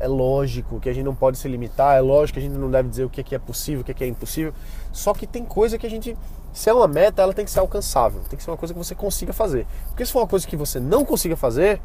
é 0.00 0.08
lógico 0.08 0.80
que 0.80 0.88
a 0.88 0.92
gente 0.92 1.04
não 1.04 1.14
pode 1.14 1.36
se 1.36 1.46
limitar, 1.46 1.96
é 1.96 2.00
lógico 2.00 2.38
que 2.38 2.44
a 2.44 2.48
gente 2.48 2.58
não 2.58 2.70
deve 2.70 2.88
dizer 2.88 3.04
o 3.04 3.10
que 3.10 3.34
é, 3.34 3.38
possível, 3.38 3.82
o 3.82 3.84
que 3.84 4.02
é 4.02 4.06
impossível. 4.06 4.52
Só 4.90 5.12
que 5.12 5.26
tem 5.26 5.44
coisa 5.44 5.76
que 5.76 5.86
a 5.86 5.90
gente, 5.90 6.16
se 6.54 6.70
é 6.70 6.74
uma 6.74 6.88
meta, 6.88 7.20
ela 7.20 7.34
tem 7.34 7.44
que 7.44 7.50
ser 7.50 7.60
alcançável, 7.60 8.22
tem 8.28 8.36
que 8.38 8.42
ser 8.42 8.50
uma 8.50 8.56
coisa 8.56 8.72
que 8.72 8.78
você 8.78 8.94
consiga 8.94 9.34
fazer. 9.34 9.66
Porque 9.88 10.04
se 10.06 10.10
for 10.10 10.20
uma 10.20 10.26
coisa 10.26 10.46
que 10.46 10.56
você 10.56 10.80
não 10.80 11.04
consiga 11.04 11.36
fazer, 11.36 11.82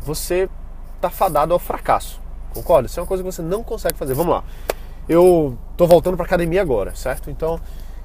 você 0.00 0.48
está 0.94 1.10
fadado 1.10 1.52
ao 1.52 1.58
fracasso. 1.58 2.20
Concorda? 2.54 2.86
Se 2.86 3.00
é 3.00 3.02
uma 3.02 3.08
coisa 3.08 3.22
que 3.22 3.30
você 3.30 3.42
não 3.42 3.64
consegue 3.64 3.98
fazer, 3.98 4.14
vamos 4.14 4.32
lá. 4.32 4.44
Eu 5.08 5.58
tô 5.76 5.88
voltando 5.88 6.16
para 6.16 6.24
academia 6.24 6.62
agora, 6.62 6.94
certo? 6.94 7.30
Então 7.30 7.60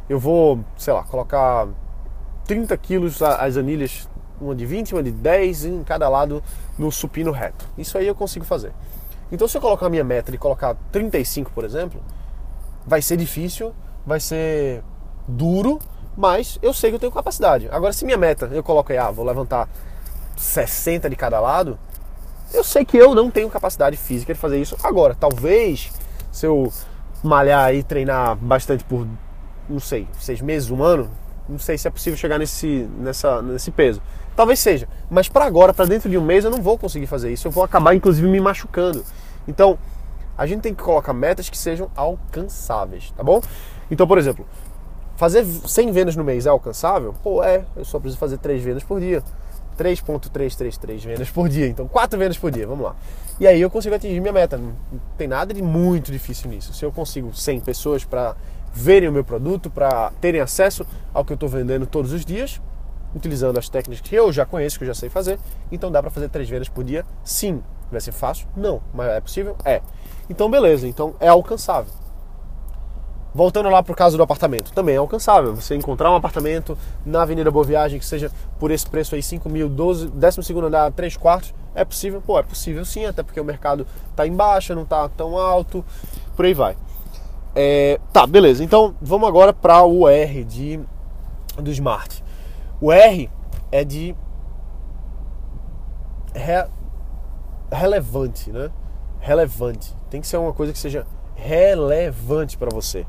eu 0.09 0.19
vou, 0.19 0.59
sei 0.75 0.91
lá, 0.91 1.03
colocar 1.03 1.67
30 2.45 2.75
quilos 2.77 3.21
as 3.21 3.57
anilhas 3.57 4.09
uma 4.39 4.55
de 4.55 4.65
20, 4.65 4.93
uma 4.93 5.03
de 5.03 5.11
10 5.11 5.65
em 5.65 5.83
cada 5.83 6.07
lado 6.09 6.43
no 6.77 6.91
supino 6.91 7.31
reto. 7.31 7.67
Isso 7.77 7.97
aí 7.97 8.07
eu 8.07 8.15
consigo 8.15 8.45
fazer. 8.45 8.71
Então 9.31 9.47
se 9.47 9.57
eu 9.57 9.61
colocar 9.61 9.87
a 9.87 9.89
minha 9.89 10.03
meta 10.03 10.31
de 10.31 10.37
colocar 10.37 10.75
35, 10.91 11.51
por 11.51 11.65
exemplo, 11.65 12.01
vai 12.85 13.01
ser 13.01 13.17
difícil, 13.17 13.73
vai 14.05 14.19
ser 14.19 14.83
duro, 15.27 15.79
mas 16.15 16.57
eu 16.61 16.73
sei 16.73 16.89
que 16.89 16.95
eu 16.95 16.99
tenho 16.99 17.11
capacidade. 17.11 17.67
Agora 17.71 17.91
se 17.91 18.05
minha 18.05 18.17
meta 18.17 18.45
eu 18.51 18.63
coloco 18.63 18.91
aí, 18.91 18.97
ah, 18.97 19.11
vou 19.11 19.25
levantar 19.25 19.67
60 20.37 21.09
de 21.09 21.15
cada 21.15 21.39
lado, 21.39 21.77
eu 22.53 22.63
sei 22.63 22.85
que 22.85 22.97
eu 22.97 23.13
não 23.13 23.29
tenho 23.29 23.49
capacidade 23.49 23.97
física 23.97 24.33
de 24.33 24.39
fazer 24.39 24.59
isso 24.59 24.77
agora. 24.81 25.15
Talvez 25.15 25.91
se 26.31 26.45
eu 26.45 26.71
malhar 27.23 27.73
e 27.73 27.83
treinar 27.83 28.35
bastante 28.35 28.83
por, 28.83 29.07
não 29.67 29.79
sei, 29.79 30.07
seis 30.19 30.39
meses, 30.39 30.69
um 30.69 30.81
ano, 30.83 31.09
não 31.47 31.59
sei 31.59 31.77
se 31.77 31.87
é 31.87 31.91
possível 31.91 32.17
chegar 32.17 32.37
nesse, 32.37 32.87
nessa, 32.99 33.41
nesse 33.41 33.71
peso. 33.71 34.01
Talvez 34.35 34.59
seja, 34.59 34.87
mas 35.09 35.27
para 35.27 35.45
agora, 35.45 35.73
para 35.73 35.85
dentro 35.85 36.09
de 36.09 36.17
um 36.17 36.21
mês, 36.23 36.45
eu 36.45 36.51
não 36.51 36.61
vou 36.61 36.77
conseguir 36.77 37.07
fazer 37.07 37.31
isso. 37.31 37.47
Eu 37.47 37.51
vou 37.51 37.63
acabar, 37.63 37.95
inclusive, 37.95 38.27
me 38.27 38.39
machucando. 38.39 39.03
Então, 39.47 39.77
a 40.37 40.45
gente 40.45 40.61
tem 40.61 40.73
que 40.75 40.83
colocar 40.83 41.13
metas 41.13 41.49
que 41.49 41.57
sejam 41.57 41.89
alcançáveis, 41.95 43.11
tá 43.17 43.23
bom? 43.23 43.41
Então, 43.89 44.05
por 44.05 44.17
exemplo, 44.17 44.45
fazer 45.15 45.43
100 45.43 45.91
vendas 45.91 46.15
no 46.15 46.23
mês 46.23 46.45
é 46.45 46.49
alcançável? 46.49 47.15
Pô, 47.23 47.43
é. 47.43 47.65
Eu 47.75 47.83
só 47.83 47.99
preciso 47.99 48.19
fazer 48.19 48.37
3 48.37 48.61
vendas 48.61 48.83
por 48.83 48.99
dia. 48.99 49.23
3.333 49.77 50.99
vendas 51.05 51.29
por 51.29 51.47
dia. 51.47 51.67
Então, 51.67 51.87
4 51.87 52.17
vendas 52.17 52.37
por 52.37 52.51
dia, 52.51 52.67
vamos 52.67 52.85
lá. 52.85 52.95
E 53.39 53.47
aí 53.47 53.61
eu 53.61 53.69
consigo 53.69 53.95
atingir 53.95 54.19
minha 54.19 54.33
meta. 54.33 54.57
Não 54.57 54.73
tem 55.17 55.27
nada 55.27 55.53
de 55.53 55.61
muito 55.61 56.11
difícil 56.11 56.49
nisso. 56.49 56.73
Se 56.73 56.83
eu 56.83 56.91
consigo 56.91 57.33
100 57.33 57.61
pessoas 57.61 58.03
para 58.03 58.35
verem 58.77 59.09
o 59.09 59.11
meu 59.11 59.23
produto, 59.23 59.69
para 59.69 60.11
terem 60.21 60.39
acesso 60.39 60.85
ao 61.13 61.25
que 61.25 61.33
eu 61.33 61.35
estou 61.35 61.49
vendendo 61.49 61.87
todos 61.87 62.13
os 62.13 62.23
dias, 62.23 62.61
utilizando 63.15 63.57
as 63.57 63.67
técnicas 63.67 64.07
que 64.07 64.15
eu 64.15 64.31
já 64.31 64.45
conheço, 64.45 64.77
que 64.77 64.83
eu 64.83 64.87
já 64.87 64.93
sei 64.93 65.09
fazer, 65.09 65.39
então 65.71 65.91
dá 65.91 66.01
para 66.01 66.11
fazer 66.11 66.29
3 66.29 66.47
vendas 66.47 66.69
por 66.69 66.83
dia? 66.83 67.03
Sim. 67.23 67.63
Vai 67.91 68.01
ser 68.01 68.11
fácil? 68.11 68.47
Não. 68.55 68.81
Mas 68.93 69.07
é 69.09 69.21
possível? 69.21 69.55
É. 69.63 69.81
Então, 70.29 70.51
beleza. 70.51 70.87
Então, 70.87 71.15
é 71.19 71.27
alcançável. 71.29 71.91
Voltando 73.33 73.69
lá 73.69 73.81
para 73.81 73.93
o 73.93 73.95
caso 73.95 74.17
do 74.17 74.23
apartamento, 74.23 74.73
também 74.73 74.95
é 74.95 74.97
alcançável. 74.97 75.55
Você 75.55 75.75
encontrar 75.75 76.11
um 76.11 76.15
apartamento 76.15 76.77
na 77.05 77.21
Avenida 77.21 77.49
Boa 77.49 77.63
Viagem 77.63 77.99
que 77.99 78.05
seja 78.05 78.31
por 78.59 78.71
esse 78.71 78.85
preço 78.85 79.15
aí, 79.15 79.23
5 79.23 79.49
mil, 79.49 79.69
12, 79.69 80.07
12 80.07 80.59
andar, 80.59 80.91
3 80.91 81.15
quartos, 81.17 81.53
é 81.73 81.85
possível? 81.85 82.21
Pô, 82.25 82.37
é 82.39 82.43
possível 82.43 82.83
sim, 82.83 83.05
até 83.05 83.23
porque 83.23 83.39
o 83.39 83.45
mercado 83.45 83.87
está 84.09 84.27
em 84.27 84.33
baixa, 84.33 84.75
não 84.75 84.83
está 84.83 85.07
tão 85.09 85.37
alto, 85.37 85.85
por 86.35 86.45
aí 86.45 86.53
vai. 86.53 86.75
É, 87.55 87.99
tá, 88.13 88.25
beleza. 88.27 88.63
Então 88.63 88.95
vamos 89.01 89.27
agora 89.27 89.53
para 89.53 89.83
o 89.83 90.07
R 90.07 90.43
de, 90.43 90.79
do 91.57 91.71
Smart. 91.71 92.23
O 92.79 92.91
R 92.91 93.29
é 93.71 93.83
de 93.83 94.15
re, 96.33 96.67
relevante, 97.71 98.51
né? 98.51 98.69
Relevante. 99.19 99.95
Tem 100.09 100.21
que 100.21 100.27
ser 100.27 100.37
uma 100.37 100.53
coisa 100.53 100.71
que 100.71 100.79
seja 100.79 101.05
relevante 101.35 102.57
para 102.57 102.69
você. 102.69 103.05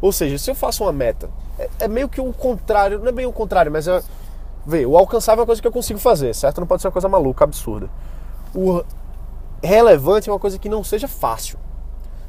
Ou 0.00 0.12
seja, 0.12 0.38
se 0.38 0.50
eu 0.50 0.54
faço 0.54 0.84
uma 0.84 0.92
meta, 0.92 1.30
é, 1.58 1.68
é, 1.80 1.88
meio 1.88 2.08
que 2.08 2.20
o 2.20 2.32
contrário, 2.32 2.98
não 2.98 3.08
é 3.08 3.12
bem 3.12 3.26
o 3.26 3.32
contrário, 3.32 3.72
mas 3.72 3.88
é. 3.88 4.02
Vê, 4.66 4.84
o 4.84 4.96
alcançável 4.96 5.40
é 5.40 5.42
uma 5.42 5.46
coisa 5.46 5.62
que 5.62 5.68
eu 5.68 5.72
consigo 5.72 5.98
fazer, 5.98 6.34
certo? 6.34 6.58
Não 6.58 6.66
pode 6.66 6.82
ser 6.82 6.88
uma 6.88 6.92
coisa 6.92 7.08
maluca, 7.08 7.44
absurda. 7.44 7.88
O 8.52 8.82
relevante 9.62 10.28
é 10.28 10.32
uma 10.32 10.40
coisa 10.40 10.58
que 10.58 10.68
não 10.68 10.82
seja 10.82 11.06
fácil. 11.06 11.56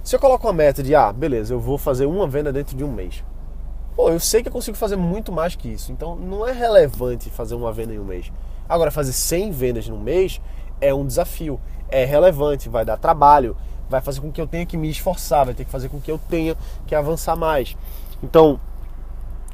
Se 0.08 0.16
eu 0.16 0.22
coloco 0.22 0.48
uma 0.48 0.54
meta 0.54 0.82
de, 0.82 0.96
ah, 0.96 1.12
beleza, 1.12 1.54
eu 1.54 1.60
vou 1.60 1.78
fazer 1.78 2.06
uma 2.06 2.26
venda 2.26 2.50
dentro 2.50 2.78
de 2.78 2.82
um 2.82 2.90
mês. 2.90 3.26
Pô, 3.94 4.10
eu 4.10 4.22
sei 4.22 4.42
que 4.42 4.48
eu 4.48 4.54
consigo 4.54 4.78
fazer 4.78 4.96
muito 4.96 5.34
mais 5.34 5.54
que 5.54 5.68
isso. 5.68 5.92
Então 5.92 6.16
não 6.16 6.48
é 6.48 6.54
relevante 6.54 7.30
fazer 7.30 7.56
uma 7.56 7.74
venda 7.74 7.94
em 7.94 8.00
um 8.00 8.06
mês. 8.06 8.32
Agora, 8.70 8.90
fazer 8.90 9.12
100 9.12 9.52
vendas 9.52 9.90
num 9.90 10.00
mês 10.00 10.40
é 10.80 10.94
um 10.94 11.06
desafio. 11.06 11.60
É 11.90 12.06
relevante, 12.06 12.70
vai 12.70 12.86
dar 12.86 12.96
trabalho, 12.96 13.58
vai 13.90 14.00
fazer 14.00 14.22
com 14.22 14.32
que 14.32 14.40
eu 14.40 14.48
tenha 14.48 14.66
que 14.66 14.78
me 14.78 14.90
esforçar, 14.90 15.44
vai 15.44 15.54
ter 15.54 15.66
que 15.66 15.70
fazer 15.70 15.90
com 15.90 16.00
que 16.00 16.10
eu 16.10 16.18
tenha 16.18 16.56
que 16.86 16.96
avançar 16.96 17.36
mais. 17.36 17.76
Então, 18.24 18.58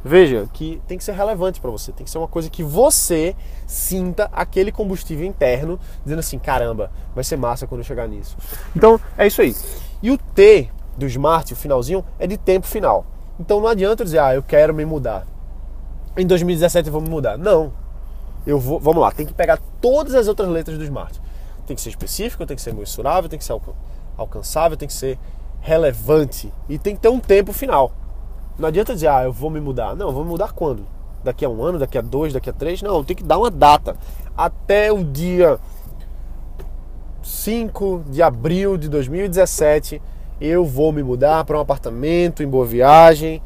veja 0.06 0.48
que 0.54 0.80
tem 0.88 1.00
que 1.00 1.04
ser 1.04 1.14
relevante 1.14 1.60
para 1.60 1.72
você, 1.72 1.92
tem 1.92 2.06
que 2.06 2.12
ser 2.12 2.20
uma 2.20 2.28
coisa 2.28 2.48
que 2.48 2.64
você 2.64 3.36
sinta 3.66 4.30
aquele 4.32 4.72
combustível 4.72 5.26
interno, 5.26 5.80
dizendo 6.04 6.20
assim: 6.20 6.38
caramba, 6.38 6.92
vai 7.16 7.24
ser 7.24 7.38
massa 7.38 7.66
quando 7.66 7.82
eu 7.82 7.86
chegar 7.86 8.08
nisso. 8.08 8.38
Então, 8.76 9.02
é 9.18 9.26
isso 9.26 9.42
aí. 9.42 9.56
E 10.04 10.12
o 10.12 10.18
T 10.18 10.70
do 10.98 11.08
Smart, 11.08 11.54
o 11.54 11.56
finalzinho, 11.56 12.04
é 12.20 12.28
de 12.28 12.38
tempo 12.38 12.68
final. 12.68 13.06
Então 13.40 13.62
não 13.62 13.70
adianta 13.70 14.04
dizer, 14.04 14.20
ah, 14.20 14.36
eu 14.36 14.44
quero 14.44 14.74
me 14.74 14.84
mudar. 14.84 15.26
Em 16.18 16.28
2017 16.28 16.88
eu 16.88 16.94
vou 16.94 17.02
me 17.02 17.10
mudar. 17.10 17.38
Não. 17.38 17.72
Eu 18.46 18.60
vou, 18.60 18.82
vamos 18.82 19.02
lá, 19.02 19.12
tem 19.12 19.26
que 19.26 19.34
pegar 19.34 19.58
todas 19.80 20.14
as 20.14 20.28
outras 20.28 20.50
letras 20.50 20.78
do 20.78 20.84
Smart. 20.84 21.20
Tem 21.66 21.74
que 21.74 21.82
ser 21.82 21.90
específico, 21.90 22.46
tem 22.46 22.58
que 22.58 22.62
ser 22.62 22.74
mensurável, 22.74 23.30
tem 23.30 23.40
que 23.40 23.46
ser 23.46 23.58
alcançável, 24.18 24.76
tem 24.76 24.90
que 24.90 24.94
ser 24.94 25.18
relevante 25.62 26.52
e 26.68 26.78
tem 26.78 26.94
que 26.94 27.02
ter 27.02 27.08
um 27.08 27.22
tempo 27.22 27.54
final. 27.54 27.94
Não 28.60 28.68
adianta 28.68 28.94
dizer, 28.94 29.08
ah, 29.08 29.24
eu 29.24 29.32
vou 29.32 29.50
me 29.50 29.62
mudar. 29.62 29.96
Não, 29.96 30.12
vou 30.12 30.26
me 30.26 30.30
mudar 30.32 30.52
quando? 30.52 30.86
Daqui 31.24 31.46
a 31.46 31.50
um 31.50 31.64
ano, 31.64 31.80
daqui 31.80 31.98
a 31.98 32.02
dois, 32.02 32.34
daqui 32.34 32.50
a 32.50 32.54
três? 32.54 32.82
Não, 32.82 33.02
tem 33.06 33.16
que 33.16 33.24
dar 33.24 33.38
uma 33.38 33.50
data. 33.50 33.96
Até 34.36 34.92
o 34.92 35.02
dia 35.02 35.58
5 37.24 38.04
de 38.10 38.22
abril 38.22 38.78
de 38.78 38.90
2017, 38.90 40.02
eu 40.42 40.66
vou 40.66 40.92
me 40.92 41.02
mudar 41.02 41.44
para 41.46 41.58
um 41.58 41.62
apartamento 41.62 42.44
em 42.44 42.48
Boa 42.48 42.66
Viagem, 42.66 43.42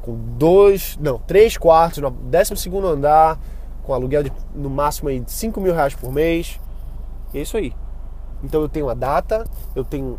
com 0.00 0.16
dois, 0.38 0.96
não, 1.00 1.18
três 1.18 1.56
quartos, 1.56 1.98
no 1.98 2.10
12 2.10 2.56
segundo 2.56 2.86
andar, 2.86 3.38
com 3.82 3.92
aluguel 3.92 4.22
de 4.22 4.32
no 4.54 4.70
máximo 4.70 5.08
aí 5.08 5.22
5 5.26 5.60
mil 5.60 5.74
reais 5.74 5.94
por 5.94 6.12
mês. 6.12 6.60
É 7.34 7.40
isso 7.40 7.56
aí. 7.56 7.72
Então 8.44 8.60
eu 8.62 8.68
tenho 8.68 8.88
a 8.88 8.94
data, 8.94 9.44
eu 9.74 9.84
tenho 9.84 10.18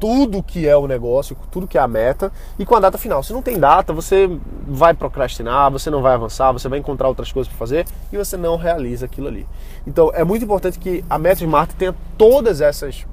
tudo 0.00 0.42
que 0.42 0.66
é 0.66 0.74
o 0.74 0.86
negócio, 0.86 1.36
tudo 1.50 1.68
que 1.68 1.76
é 1.76 1.80
a 1.80 1.86
meta 1.86 2.32
e 2.58 2.64
com 2.64 2.74
a 2.74 2.80
data 2.80 2.96
final. 2.96 3.22
Se 3.22 3.34
não 3.34 3.42
tem 3.42 3.58
data, 3.58 3.92
você 3.92 4.28
vai 4.66 4.94
procrastinar, 4.94 5.70
você 5.70 5.90
não 5.90 6.00
vai 6.00 6.14
avançar, 6.14 6.50
você 6.50 6.68
vai 6.68 6.78
encontrar 6.78 7.06
outras 7.06 7.30
coisas 7.30 7.52
para 7.52 7.58
fazer 7.58 7.86
e 8.10 8.16
você 8.16 8.36
não 8.36 8.56
realiza 8.56 9.04
aquilo 9.04 9.28
ali. 9.28 9.46
Então 9.86 10.10
é 10.14 10.24
muito 10.24 10.42
importante 10.42 10.78
que 10.78 11.04
a 11.08 11.18
meta 11.18 11.44
Smart 11.44 11.76
tenha 11.76 11.94
todas 12.16 12.62
essas 12.62 13.06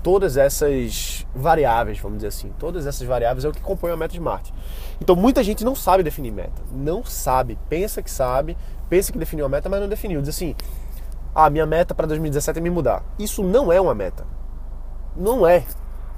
todas 0.00 0.36
essas 0.36 1.26
variáveis, 1.34 1.98
vamos 1.98 2.18
dizer 2.18 2.28
assim. 2.28 2.52
Todas 2.58 2.86
essas 2.86 3.06
variáveis 3.06 3.44
é 3.44 3.48
o 3.48 3.52
que 3.52 3.60
compõe 3.60 3.90
a 3.90 3.96
meta 3.96 4.14
Smart. 4.14 4.54
Então 5.02 5.16
muita 5.16 5.42
gente 5.42 5.64
não 5.64 5.74
sabe 5.74 6.04
definir 6.04 6.30
meta, 6.30 6.62
não 6.70 7.04
sabe, 7.04 7.58
pensa 7.68 8.00
que 8.00 8.10
sabe, 8.10 8.56
pensa 8.88 9.10
que 9.10 9.18
definiu 9.18 9.44
a 9.46 9.48
meta, 9.48 9.68
mas 9.68 9.80
não 9.80 9.88
definiu. 9.88 10.20
Diz 10.20 10.30
assim: 10.30 10.54
"Ah, 11.34 11.50
minha 11.50 11.66
meta 11.66 11.92
para 11.92 12.06
2017 12.06 12.60
é 12.60 12.62
me 12.62 12.70
mudar". 12.70 13.02
Isso 13.18 13.42
não 13.42 13.72
é 13.72 13.80
uma 13.80 13.96
meta. 13.96 14.24
Não 15.16 15.44
é. 15.44 15.64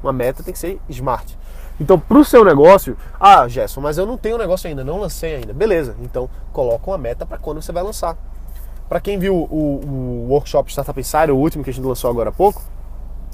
Uma 0.02 0.12
meta 0.12 0.42
tem 0.42 0.52
que 0.52 0.58
ser 0.58 0.80
smart. 0.88 1.38
Então, 1.80 1.98
para 1.98 2.18
o 2.18 2.24
seu 2.24 2.44
negócio, 2.44 2.96
ah, 3.18 3.48
Gerson, 3.48 3.80
mas 3.80 3.96
eu 3.96 4.04
não 4.04 4.18
tenho 4.18 4.36
negócio 4.36 4.68
ainda, 4.68 4.84
não 4.84 5.00
lancei 5.00 5.36
ainda. 5.36 5.52
Beleza, 5.54 5.96
então 6.02 6.28
coloca 6.52 6.90
uma 6.90 6.98
meta 6.98 7.24
para 7.24 7.38
quando 7.38 7.62
você 7.62 7.72
vai 7.72 7.82
lançar. 7.82 8.16
Para 8.88 9.00
quem 9.00 9.18
viu 9.18 9.34
o, 9.34 9.46
o, 9.46 10.26
workshop 10.28 10.70
Startup 10.70 10.98
Insider, 10.98 11.30
o 11.30 11.38
último 11.38 11.64
que 11.64 11.70
a 11.70 11.72
gente 11.72 11.84
lançou 11.84 12.10
agora 12.10 12.28
há 12.28 12.32
pouco, 12.32 12.60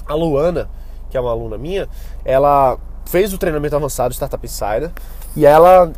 a 0.06 0.14
Luana, 0.14 0.68
que 1.10 1.16
é 1.16 1.20
uma 1.20 1.30
aluna 1.30 1.58
minha, 1.58 1.88
ela 2.24 2.78
fez 3.06 3.32
o 3.32 3.38
treinamento 3.38 3.74
avançado 3.74 4.14
Startup 4.14 4.44
Insider 4.44 4.92
e 5.34 5.46
ela 5.46 5.92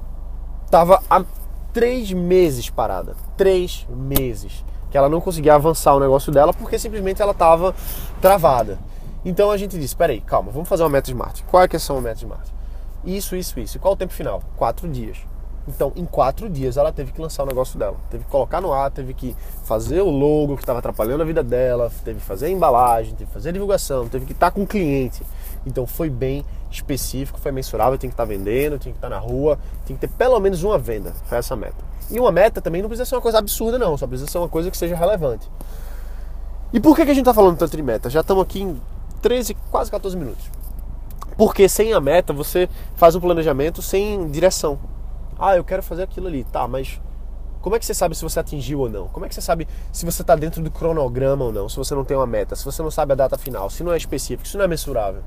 estava 0.65 1.03
há 1.11 1.25
três 1.73 2.13
meses 2.13 2.71
parada. 2.71 3.15
Três 3.37 3.87
meses. 3.91 4.65
Que 4.91 4.97
ela 4.97 5.09
não 5.09 5.21
conseguia 5.21 5.55
avançar 5.55 5.95
o 5.95 6.01
negócio 6.01 6.33
dela 6.33 6.55
porque 6.55 6.79
simplesmente 6.79 7.21
ela 7.21 7.33
estava 7.33 7.75
travada. 8.23 8.79
Então 9.25 9.51
a 9.51 9.57
gente 9.57 9.79
disse, 9.79 9.97
peraí, 9.97 10.21
calma, 10.21 10.51
vamos 10.53 10.69
fazer 10.69 10.83
uma 10.83 10.91
meta 10.91 11.11
smart. 11.11 11.45
Qual 11.45 11.63
é 11.63 11.69
que 11.69 11.79
são 11.79 11.99
a 11.99 12.01
meta 12.01 12.19
smart? 12.19 12.53
Isso, 13.05 13.37
isso, 13.37 13.59
isso. 13.59 13.77
E 13.77 13.81
qual 13.81 13.95
o 13.95 13.97
tempo 13.97 14.13
final? 14.13 14.43
Quatro 14.57 14.89
dias. 14.89 15.19
Então, 15.69 15.93
em 15.95 16.07
quatro 16.07 16.49
dias, 16.49 16.79
ela 16.79 16.91
teve 16.91 17.13
que 17.13 17.21
lançar 17.21 17.43
o 17.43 17.47
negócio 17.47 17.79
dela. 17.79 17.97
Teve 18.11 18.25
que 18.25 18.31
colocar 18.31 18.61
no 18.61 18.73
ar, 18.73 18.91
teve 18.91 19.13
que 19.13 19.37
fazer 19.65 20.01
o 20.01 20.09
logo 20.09 20.57
que 20.57 20.63
estava 20.63 20.79
atrapalhando 20.79 21.23
a 21.23 21.27
vida 21.27 21.43
dela, 21.43 21.93
teve 22.05 22.21
que 22.21 22.25
fazer 22.25 22.47
a 22.47 22.51
embalagem, 22.51 23.15
teve 23.15 23.27
que 23.27 23.35
fazer 23.35 23.51
a 23.51 23.53
divulgação, 23.53 24.09
teve 24.09 24.25
que 24.25 24.33
estar 24.33 24.51
com 24.51 24.63
o 24.63 24.67
cliente. 24.67 25.23
Então, 25.67 25.87
foi 25.87 26.09
bem 26.09 26.43
específico, 26.71 27.39
foi 27.39 27.53
mensurável, 27.53 27.99
tem 27.99 28.09
que 28.09 28.15
estar 28.15 28.25
vendendo, 28.25 28.79
tem 28.79 28.93
que 28.93 28.99
estar 28.99 29.11
na 29.11 29.19
rua, 29.19 29.59
tem 29.85 29.95
que 29.95 30.07
ter 30.07 30.15
pelo 30.15 30.41
menos 30.41 30.63
uma 30.63 30.79
venda. 30.79 31.13
Foi 31.27 31.37
essa 31.37 31.53
a 31.53 31.57
meta. 31.57 31.85
E 32.11 32.19
uma 32.19 32.33
meta 32.33 32.63
também 32.63 32.81
não 32.81 32.89
precisa 32.89 33.07
ser 33.07 33.17
uma 33.17 33.21
coisa 33.21 33.39
absurda, 33.39 33.79
não, 33.79 33.97
só 33.99 34.07
precisa 34.07 34.31
ser 34.31 34.39
uma 34.39 34.49
coisa 34.49 34.71
que 34.71 34.77
seja 34.77 34.97
relevante. 34.97 35.51
E 36.73 36.81
por 36.81 36.97
que, 36.97 37.05
que 37.05 37.11
a 37.11 37.15
gente 37.15 37.25
está 37.25 37.35
falando 37.35 37.59
tanto 37.59 37.77
de 37.77 37.83
meta? 37.83 38.09
Já 38.09 38.21
estamos 38.21 38.43
aqui 38.43 38.63
em 38.63 38.81
13, 39.21 39.55
quase 39.71 39.91
14 39.91 40.17
minutos. 40.17 40.51
Porque 41.37 41.69
sem 41.69 41.93
a 41.93 42.01
meta 42.01 42.33
você 42.33 42.69
faz 42.97 43.15
um 43.15 43.21
planejamento 43.21 43.81
sem 43.81 44.29
direção. 44.29 44.79
Ah, 45.39 45.57
eu 45.57 45.63
quero 45.63 45.83
fazer 45.83 46.03
aquilo 46.03 46.27
ali, 46.27 46.45
tá, 46.45 46.67
mas 46.67 47.01
como 47.61 47.77
é 47.77 47.79
que 47.79 47.87
você 47.87 47.95
sabe 47.95 48.15
se 48.15 48.23
você 48.23 48.41
atingiu 48.41 48.81
ou 48.81 48.89
não? 48.89 49.09
Como 49.09 49.27
é 49.27 49.29
que 49.29 49.35
você 49.35 49.41
sabe 49.41 49.69
se 49.93 50.05
você 50.05 50.23
está 50.23 50.35
dentro 50.35 50.63
do 50.63 50.71
cronograma 50.71 51.45
ou 51.45 51.53
não? 51.53 51.69
Se 51.69 51.77
você 51.77 51.95
não 51.95 52.05
tem 52.05 52.17
uma 52.17 52.27
meta, 52.27 52.57
se 52.57 52.65
você 52.65 52.83
não 52.83 52.91
sabe 52.91 53.13
a 53.13 53.17
data 53.17 53.37
final, 53.37 53.69
se 53.69 53.85
não 53.85 53.93
é 53.93 53.97
específico, 53.97 54.49
se 54.49 54.57
não 54.57 54.65
é 54.65 54.69
mensurável. 54.69 55.23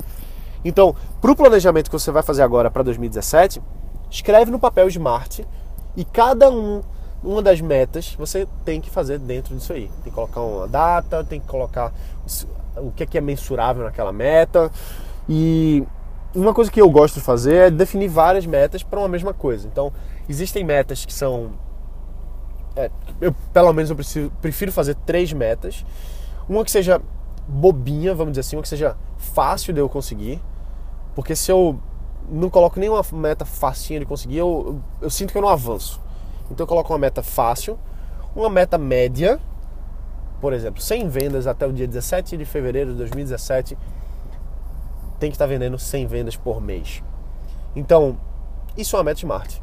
Então, 0.63 0.95
para 1.19 1.31
o 1.31 1.35
planejamento 1.35 1.89
que 1.89 1.97
você 1.97 2.11
vai 2.11 2.23
fazer 2.23 2.43
agora 2.43 2.69
para 2.69 2.83
2017, 2.83 3.61
escreve 4.09 4.51
no 4.51 4.59
papel 4.59 4.87
Smart 4.87 5.45
e 5.95 6.05
cada 6.05 6.49
um 6.49 6.81
uma 7.23 7.41
das 7.41 7.61
metas 7.61 8.15
você 8.17 8.47
tem 8.65 8.81
que 8.81 8.89
fazer 8.89 9.19
dentro 9.19 9.55
disso 9.55 9.73
aí. 9.73 9.87
Tem 10.03 10.05
que 10.05 10.11
colocar 10.11 10.41
uma 10.41 10.67
data, 10.67 11.23
tem 11.23 11.39
que 11.39 11.47
colocar 11.47 11.93
o 12.81 12.91
que 12.91 13.03
é, 13.03 13.05
que 13.05 13.17
é 13.17 13.21
mensurável 13.21 13.83
naquela 13.83 14.11
meta. 14.11 14.71
E 15.29 15.83
uma 16.35 16.53
coisa 16.53 16.71
que 16.71 16.81
eu 16.81 16.89
gosto 16.89 17.15
de 17.15 17.21
fazer 17.21 17.55
é 17.55 17.71
definir 17.71 18.07
várias 18.07 18.45
metas 18.45 18.83
para 18.83 18.99
uma 18.99 19.07
mesma 19.07 19.33
coisa. 19.33 19.67
Então, 19.67 19.91
existem 20.27 20.63
metas 20.63 21.05
que 21.05 21.13
são. 21.13 21.51
É, 22.75 22.89
eu, 23.19 23.33
pelo 23.53 23.73
menos 23.73 23.89
eu 23.89 23.95
preciso, 23.95 24.31
prefiro 24.41 24.71
fazer 24.71 24.95
três 24.95 25.31
metas. 25.33 25.85
Uma 26.47 26.63
que 26.63 26.71
seja 26.71 27.01
bobinha, 27.47 28.15
vamos 28.15 28.33
dizer 28.33 28.41
assim, 28.41 28.55
uma 28.55 28.61
que 28.61 28.69
seja 28.69 28.95
fácil 29.17 29.73
de 29.73 29.79
eu 29.79 29.89
conseguir. 29.89 30.41
Porque 31.13 31.35
se 31.35 31.51
eu 31.51 31.79
não 32.29 32.49
coloco 32.49 32.79
nenhuma 32.79 33.03
meta 33.11 33.43
facinha 33.43 33.99
de 33.99 34.05
conseguir, 34.05 34.37
eu, 34.37 34.63
eu, 34.67 34.81
eu 35.03 35.09
sinto 35.09 35.31
que 35.31 35.37
eu 35.37 35.41
não 35.41 35.49
avanço. 35.49 36.01
Então 36.49 36.63
eu 36.63 36.67
coloco 36.67 36.91
uma 36.91 36.99
meta 36.99 37.21
fácil, 37.21 37.77
uma 38.35 38.49
meta 38.49 38.77
média, 38.77 39.39
por 40.41 40.51
exemplo, 40.53 40.81
100 40.81 41.07
vendas 41.07 41.47
até 41.47 41.67
o 41.67 41.71
dia 41.71 41.87
17 41.87 42.35
de 42.35 42.43
fevereiro 42.43 42.91
de 42.91 42.97
2017, 42.97 43.77
tem 45.19 45.29
que 45.29 45.35
estar 45.35 45.45
vendendo 45.45 45.77
100 45.77 46.07
vendas 46.07 46.35
por 46.35 46.59
mês. 46.59 47.03
Então, 47.75 48.17
Isso 48.77 48.95
é 48.95 48.99
uma 48.99 49.03
meta 49.03 49.19
smart. 49.19 49.61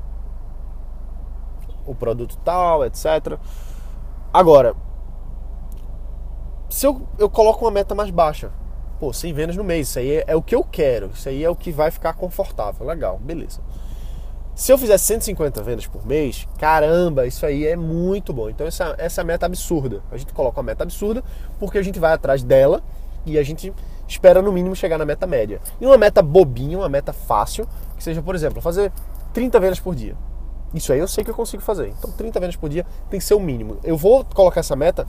O 1.86 1.94
produto 1.94 2.36
tal, 2.44 2.84
etc. 2.84 3.38
Agora, 4.32 4.74
se 6.68 6.86
eu, 6.86 7.08
eu 7.18 7.30
coloco 7.30 7.64
uma 7.64 7.70
meta 7.70 7.94
mais 7.94 8.10
baixa, 8.10 8.52
pô, 9.00 9.12
100 9.12 9.32
vendas 9.32 9.56
no 9.56 9.64
mês, 9.64 9.88
isso 9.88 9.98
aí 9.98 10.16
é, 10.16 10.24
é, 10.26 10.36
o 10.36 10.42
que 10.42 10.54
eu 10.54 10.62
quero, 10.62 11.10
isso 11.14 11.28
aí 11.28 11.42
é 11.42 11.48
o 11.48 11.56
que 11.56 11.72
vai 11.72 11.90
ficar 11.90 12.12
confortável, 12.12 12.86
legal, 12.86 13.18
beleza. 13.18 13.60
Se 14.58 14.72
eu 14.72 14.76
fizer 14.76 14.98
150 14.98 15.62
vendas 15.62 15.86
por 15.86 16.04
mês, 16.04 16.48
caramba, 16.58 17.28
isso 17.28 17.46
aí 17.46 17.64
é 17.64 17.76
muito 17.76 18.32
bom. 18.32 18.50
Então 18.50 18.66
essa, 18.66 18.92
essa 18.98 19.22
meta 19.22 19.46
absurda. 19.46 20.02
A 20.10 20.16
gente 20.16 20.32
coloca 20.32 20.58
uma 20.58 20.64
meta 20.64 20.82
absurda 20.82 21.22
porque 21.60 21.78
a 21.78 21.82
gente 21.82 22.00
vai 22.00 22.12
atrás 22.12 22.42
dela 22.42 22.82
e 23.24 23.38
a 23.38 23.42
gente 23.44 23.72
espera 24.08 24.42
no 24.42 24.50
mínimo 24.50 24.74
chegar 24.74 24.98
na 24.98 25.04
meta 25.04 25.28
média. 25.28 25.60
E 25.80 25.86
uma 25.86 25.96
meta 25.96 26.20
bobinha, 26.20 26.76
uma 26.76 26.88
meta 26.88 27.12
fácil, 27.12 27.68
que 27.96 28.02
seja, 28.02 28.20
por 28.20 28.34
exemplo, 28.34 28.60
fazer 28.60 28.90
30 29.32 29.60
vendas 29.60 29.78
por 29.78 29.94
dia. 29.94 30.16
Isso 30.74 30.92
aí 30.92 30.98
eu 30.98 31.06
sei 31.06 31.22
que 31.22 31.30
eu 31.30 31.36
consigo 31.36 31.62
fazer. 31.62 31.94
Então 31.96 32.10
30 32.10 32.40
vendas 32.40 32.56
por 32.56 32.68
dia 32.68 32.84
tem 33.08 33.20
que 33.20 33.24
ser 33.24 33.34
o 33.34 33.40
mínimo. 33.40 33.78
Eu 33.84 33.96
vou 33.96 34.24
colocar 34.24 34.58
essa 34.58 34.74
meta 34.74 35.06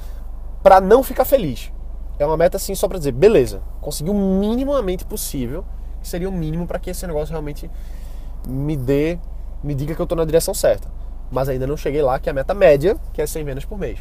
para 0.62 0.79
não 0.79 1.01
ficar 1.01 1.25
feliz. 1.25 1.74
É 2.20 2.25
uma 2.25 2.38
meta 2.38 2.58
assim 2.58 2.75
só 2.75 2.88
para 2.88 3.00
dizer, 3.00 3.13
beleza, 3.13 3.63
consegui 3.82 4.12
o 4.12 4.13
minimamente 4.13 5.03
possível, 5.06 5.65
que 6.03 6.08
seria 6.08 6.29
o 6.29 6.32
mínimo 6.32 6.68
para 6.68 6.77
que 6.77 6.91
esse 6.91 7.08
negócio 7.08 7.32
realmente 7.32 7.68
me 8.48 8.77
dê 8.77 9.18
me 9.63 9.74
diga 9.75 9.96
que 9.96 10.01
eu 10.01 10.04
estou 10.04 10.18
na 10.18 10.25
direção 10.25 10.54
certa. 10.54 10.88
Mas 11.32 11.48
ainda 11.50 11.68
não 11.68 11.78
cheguei 11.78 12.01
lá, 12.01 12.20
que 12.20 12.30
é 12.30 12.32
a 12.32 12.34
meta 12.34 12.54
média, 12.54 12.98
que 13.13 13.22
é 13.22 13.28
100 13.28 13.44
vendas 13.44 13.66
por 13.66 13.78
mês. 13.78 14.00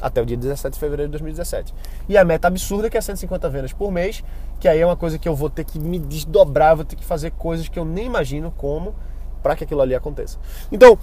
Até 0.00 0.22
o 0.22 0.26
dia 0.26 0.36
17 0.36 0.74
de 0.74 0.80
fevereiro 0.80 1.08
de 1.08 1.12
2017. 1.12 1.74
E 2.08 2.16
a 2.16 2.24
meta 2.24 2.48
absurda, 2.48 2.88
que 2.88 2.96
é 2.96 3.00
150 3.00 3.48
vendas 3.48 3.72
por 3.72 3.90
mês, 3.90 4.22
que 4.60 4.68
aí 4.68 4.80
é 4.80 4.86
uma 4.86 4.96
coisa 4.96 5.18
que 5.18 5.28
eu 5.28 5.34
vou 5.34 5.50
ter 5.50 5.64
que 5.64 5.78
me 5.78 5.98
desdobrar, 5.98 6.76
vou 6.76 6.84
ter 6.84 6.96
que 6.96 7.04
fazer 7.04 7.32
coisas 7.32 7.68
que 7.68 7.78
eu 7.78 7.84
nem 7.84 8.06
imagino 8.06 8.52
como 8.56 8.94
para 9.42 9.56
que 9.56 9.64
aquilo 9.64 9.80
ali 9.80 9.94
aconteça. 9.94 10.38
Então, 10.70 10.98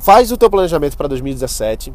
faz 0.00 0.30
o 0.32 0.36
teu 0.36 0.50
planejamento 0.50 0.96
para 0.96 1.08
2017, 1.08 1.92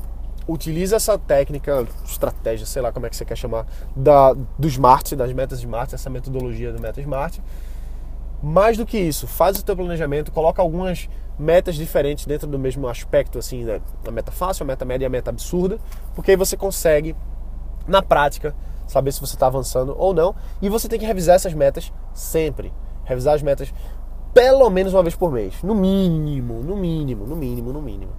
utiliza 0.47 0.95
essa 0.95 1.17
técnica, 1.17 1.87
estratégia, 2.05 2.65
sei 2.65 2.81
lá 2.81 2.91
como 2.91 3.05
é 3.05 3.09
que 3.09 3.15
você 3.15 3.25
quer 3.25 3.37
chamar, 3.37 3.65
da, 3.95 4.33
do 4.33 4.67
SMART, 4.67 5.13
das 5.15 5.31
metas 5.31 5.59
SMART, 5.59 5.93
essa 5.93 6.09
metodologia 6.09 6.73
do 6.73 6.81
Meta 6.81 7.01
SMART, 7.01 7.39
mais 8.41 8.77
do 8.77 8.85
que 8.85 8.97
isso, 8.97 9.27
faz 9.27 9.59
o 9.59 9.65
teu 9.65 9.75
planejamento, 9.75 10.31
coloca 10.31 10.61
algumas 10.61 11.09
metas 11.37 11.75
diferentes 11.75 12.25
dentro 12.25 12.47
do 12.47 12.59
mesmo 12.59 12.87
aspecto, 12.87 13.37
assim, 13.37 13.63
né? 13.63 13.81
a 14.05 14.11
meta 14.11 14.31
fácil, 14.31 14.63
a 14.63 14.67
meta 14.67 14.85
média 14.85 15.05
e 15.05 15.07
a 15.07 15.09
meta 15.09 15.29
absurda, 15.29 15.79
porque 16.15 16.31
aí 16.31 16.37
você 16.37 16.57
consegue, 16.57 17.15
na 17.87 18.01
prática, 18.01 18.53
saber 18.89 19.11
se 19.11 19.21
você 19.21 19.35
está 19.35 19.47
avançando 19.47 19.95
ou 19.97 20.13
não. 20.13 20.35
E 20.61 20.67
você 20.67 20.89
tem 20.89 20.99
que 20.99 21.05
revisar 21.05 21.35
essas 21.35 21.53
metas 21.53 21.93
sempre. 22.13 22.73
Revisar 23.05 23.35
as 23.35 23.41
metas 23.41 23.73
pelo 24.33 24.69
menos 24.69 24.93
uma 24.93 25.03
vez 25.03 25.15
por 25.15 25.31
mês. 25.31 25.61
No 25.63 25.75
mínimo, 25.75 26.61
no 26.61 26.75
mínimo, 26.75 27.25
no 27.25 27.35
mínimo, 27.35 27.71
no 27.71 27.81
mínimo. 27.81 28.11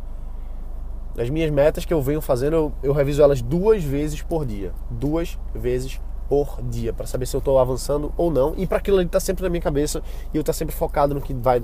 As 1.18 1.28
minhas 1.28 1.50
metas 1.50 1.84
que 1.84 1.92
eu 1.92 2.00
venho 2.00 2.20
fazendo, 2.20 2.54
eu, 2.54 2.72
eu 2.82 2.92
reviso 2.92 3.22
elas 3.22 3.42
duas 3.42 3.82
vezes 3.82 4.22
por 4.22 4.46
dia. 4.46 4.72
Duas 4.90 5.38
vezes 5.54 6.00
por 6.30 6.62
dia 6.62 6.92
para 6.92 7.08
saber 7.08 7.26
se 7.26 7.34
eu 7.34 7.38
estou 7.38 7.58
avançando 7.58 8.12
ou 8.16 8.30
não 8.30 8.54
e 8.56 8.64
para 8.64 8.78
aquilo 8.78 8.98
ali 8.98 9.08
tá 9.08 9.18
sempre 9.18 9.42
na 9.42 9.48
minha 9.48 9.60
cabeça 9.60 10.00
e 10.32 10.36
eu 10.36 10.44
tá 10.44 10.52
sempre 10.52 10.72
focado 10.72 11.12
no 11.12 11.20
que 11.20 11.34
vai 11.34 11.60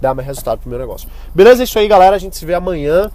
dar 0.00 0.14
mais 0.14 0.26
resultado 0.26 0.58
pro 0.58 0.68
meu 0.68 0.78
negócio. 0.80 1.08
Beleza? 1.32 1.62
É 1.62 1.64
isso 1.64 1.78
aí, 1.78 1.86
galera. 1.86 2.16
A 2.16 2.18
gente 2.18 2.36
se 2.36 2.44
vê 2.44 2.54
amanhã. 2.54 3.08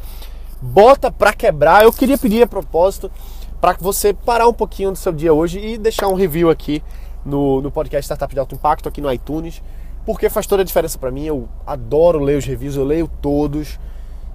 Bota 0.62 1.12
para 1.12 1.34
quebrar. 1.34 1.84
Eu 1.84 1.92
queria 1.92 2.18
pedir 2.18 2.44
a 2.44 2.48
propósito 2.48 3.12
para 3.60 3.76
você 3.80 4.14
parar 4.14 4.48
um 4.48 4.54
pouquinho 4.54 4.92
do 4.92 4.98
seu 4.98 5.12
dia 5.12 5.34
hoje 5.34 5.60
e 5.60 5.78
deixar 5.78 6.08
um 6.08 6.16
review 6.16 6.50
aqui 6.50 6.82
no, 7.26 7.62
no 7.62 7.70
podcast 7.70 8.06
Startup 8.06 8.34
de 8.34 8.40
Alto 8.40 8.56
Impacto 8.56 8.88
aqui 8.88 9.02
no 9.02 9.12
iTunes, 9.12 9.62
porque 10.06 10.30
faz 10.30 10.48
toda 10.48 10.62
a 10.62 10.66
diferença 10.66 10.98
para 10.98 11.12
mim. 11.12 11.26
Eu 11.26 11.50
adoro 11.68 12.20
ler 12.20 12.38
os 12.38 12.46
reviews, 12.46 12.78
eu 12.78 12.86
leio 12.86 13.10
todos 13.22 13.78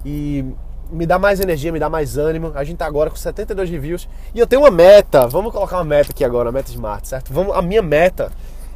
e 0.05 0.45
me 0.91 1.05
dá 1.05 1.17
mais 1.17 1.39
energia, 1.39 1.71
me 1.71 1.79
dá 1.79 1.89
mais 1.89 2.17
ânimo. 2.17 2.51
A 2.53 2.63
gente 2.63 2.77
tá 2.77 2.85
agora 2.85 3.09
com 3.09 3.15
72 3.15 3.69
reviews 3.69 4.07
e 4.35 4.39
eu 4.39 4.45
tenho 4.45 4.61
uma 4.61 4.71
meta. 4.71 5.27
Vamos 5.27 5.51
colocar 5.51 5.77
uma 5.77 5.85
meta 5.85 6.11
aqui 6.11 6.23
agora, 6.23 6.49
uma 6.49 6.53
meta 6.53 6.69
smart, 6.69 7.07
certo? 7.07 7.33
Vamos, 7.33 7.55
a 7.55 7.61
minha 7.61 7.81
meta 7.81 8.31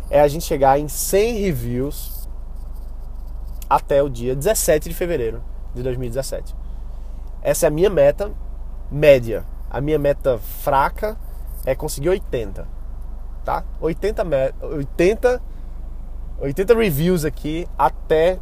é 0.09 0.21
a 0.21 0.27
gente 0.27 0.45
chegar 0.45 0.79
em 0.79 0.87
100 0.87 1.41
reviews 1.41 2.29
até 3.69 4.01
o 4.01 4.09
dia 4.09 4.35
17 4.35 4.89
de 4.89 4.95
fevereiro 4.95 5.43
de 5.73 5.83
2017. 5.83 6.55
Essa 7.41 7.65
é 7.65 7.67
a 7.67 7.71
minha 7.71 7.89
meta 7.89 8.31
média. 8.89 9.45
A 9.69 9.81
minha 9.81 9.99
meta 9.99 10.37
fraca 10.37 11.17
é 11.65 11.75
conseguir 11.75 12.09
80, 12.09 12.67
tá? 13.43 13.63
80 13.81 14.23
80 14.61 15.41
80 16.39 16.75
reviews 16.75 17.25
aqui 17.25 17.67
até 17.77 18.39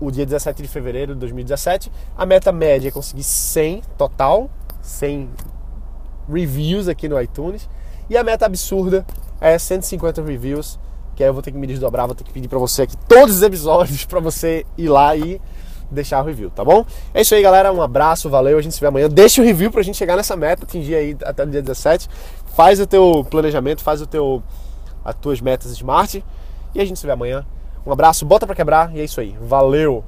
o 0.00 0.10
dia 0.10 0.24
17 0.24 0.62
de 0.62 0.68
fevereiro 0.68 1.14
de 1.14 1.20
2017. 1.20 1.90
A 2.16 2.24
meta 2.24 2.50
média 2.50 2.88
é 2.88 2.90
conseguir 2.90 3.22
100 3.22 3.82
total, 3.98 4.50
100 4.80 5.28
reviews 6.32 6.88
aqui 6.88 7.08
no 7.08 7.20
iTunes. 7.20 7.68
E 8.08 8.16
a 8.16 8.24
meta 8.24 8.46
absurda 8.46 9.04
é 9.40 9.56
150 9.58 10.22
reviews, 10.22 10.78
que 11.14 11.22
aí 11.22 11.28
eu 11.28 11.34
vou 11.34 11.42
ter 11.42 11.52
que 11.52 11.58
me 11.58 11.66
desdobrar, 11.66 12.06
vou 12.06 12.14
ter 12.14 12.24
que 12.24 12.32
pedir 12.32 12.48
para 12.48 12.58
você 12.58 12.82
aqui 12.82 12.96
todos 13.08 13.36
os 13.36 13.42
episódios 13.42 14.04
para 14.04 14.20
você 14.20 14.64
ir 14.76 14.88
lá 14.88 15.14
e 15.14 15.40
deixar 15.90 16.22
o 16.22 16.26
review, 16.26 16.50
tá 16.50 16.64
bom? 16.64 16.84
É 17.12 17.20
isso 17.20 17.34
aí, 17.34 17.42
galera. 17.42 17.72
Um 17.72 17.82
abraço, 17.82 18.30
valeu. 18.30 18.58
A 18.58 18.62
gente 18.62 18.74
se 18.74 18.80
vê 18.80 18.86
amanhã. 18.86 19.08
Deixa 19.08 19.42
o 19.42 19.44
review 19.44 19.70
pra 19.70 19.82
gente 19.82 19.98
chegar 19.98 20.16
nessa 20.16 20.36
meta, 20.36 20.64
atingir 20.64 20.94
aí 20.94 21.16
até 21.24 21.42
o 21.42 21.46
dia 21.46 21.60
17. 21.60 22.08
Faz 22.54 22.80
o 22.80 22.86
teu 22.86 23.26
planejamento, 23.28 23.82
faz 23.82 24.00
o 24.00 24.06
teu 24.06 24.42
as 25.04 25.14
tuas 25.14 25.40
metas 25.40 25.70
smart 25.72 26.22
e 26.74 26.80
a 26.80 26.84
gente 26.84 26.98
se 26.98 27.06
vê 27.06 27.12
amanhã. 27.12 27.44
Um 27.86 27.92
abraço, 27.92 28.26
bota 28.26 28.46
para 28.46 28.56
quebrar 28.56 28.94
e 28.94 29.00
é 29.00 29.04
isso 29.04 29.20
aí. 29.20 29.36
Valeu! 29.40 30.04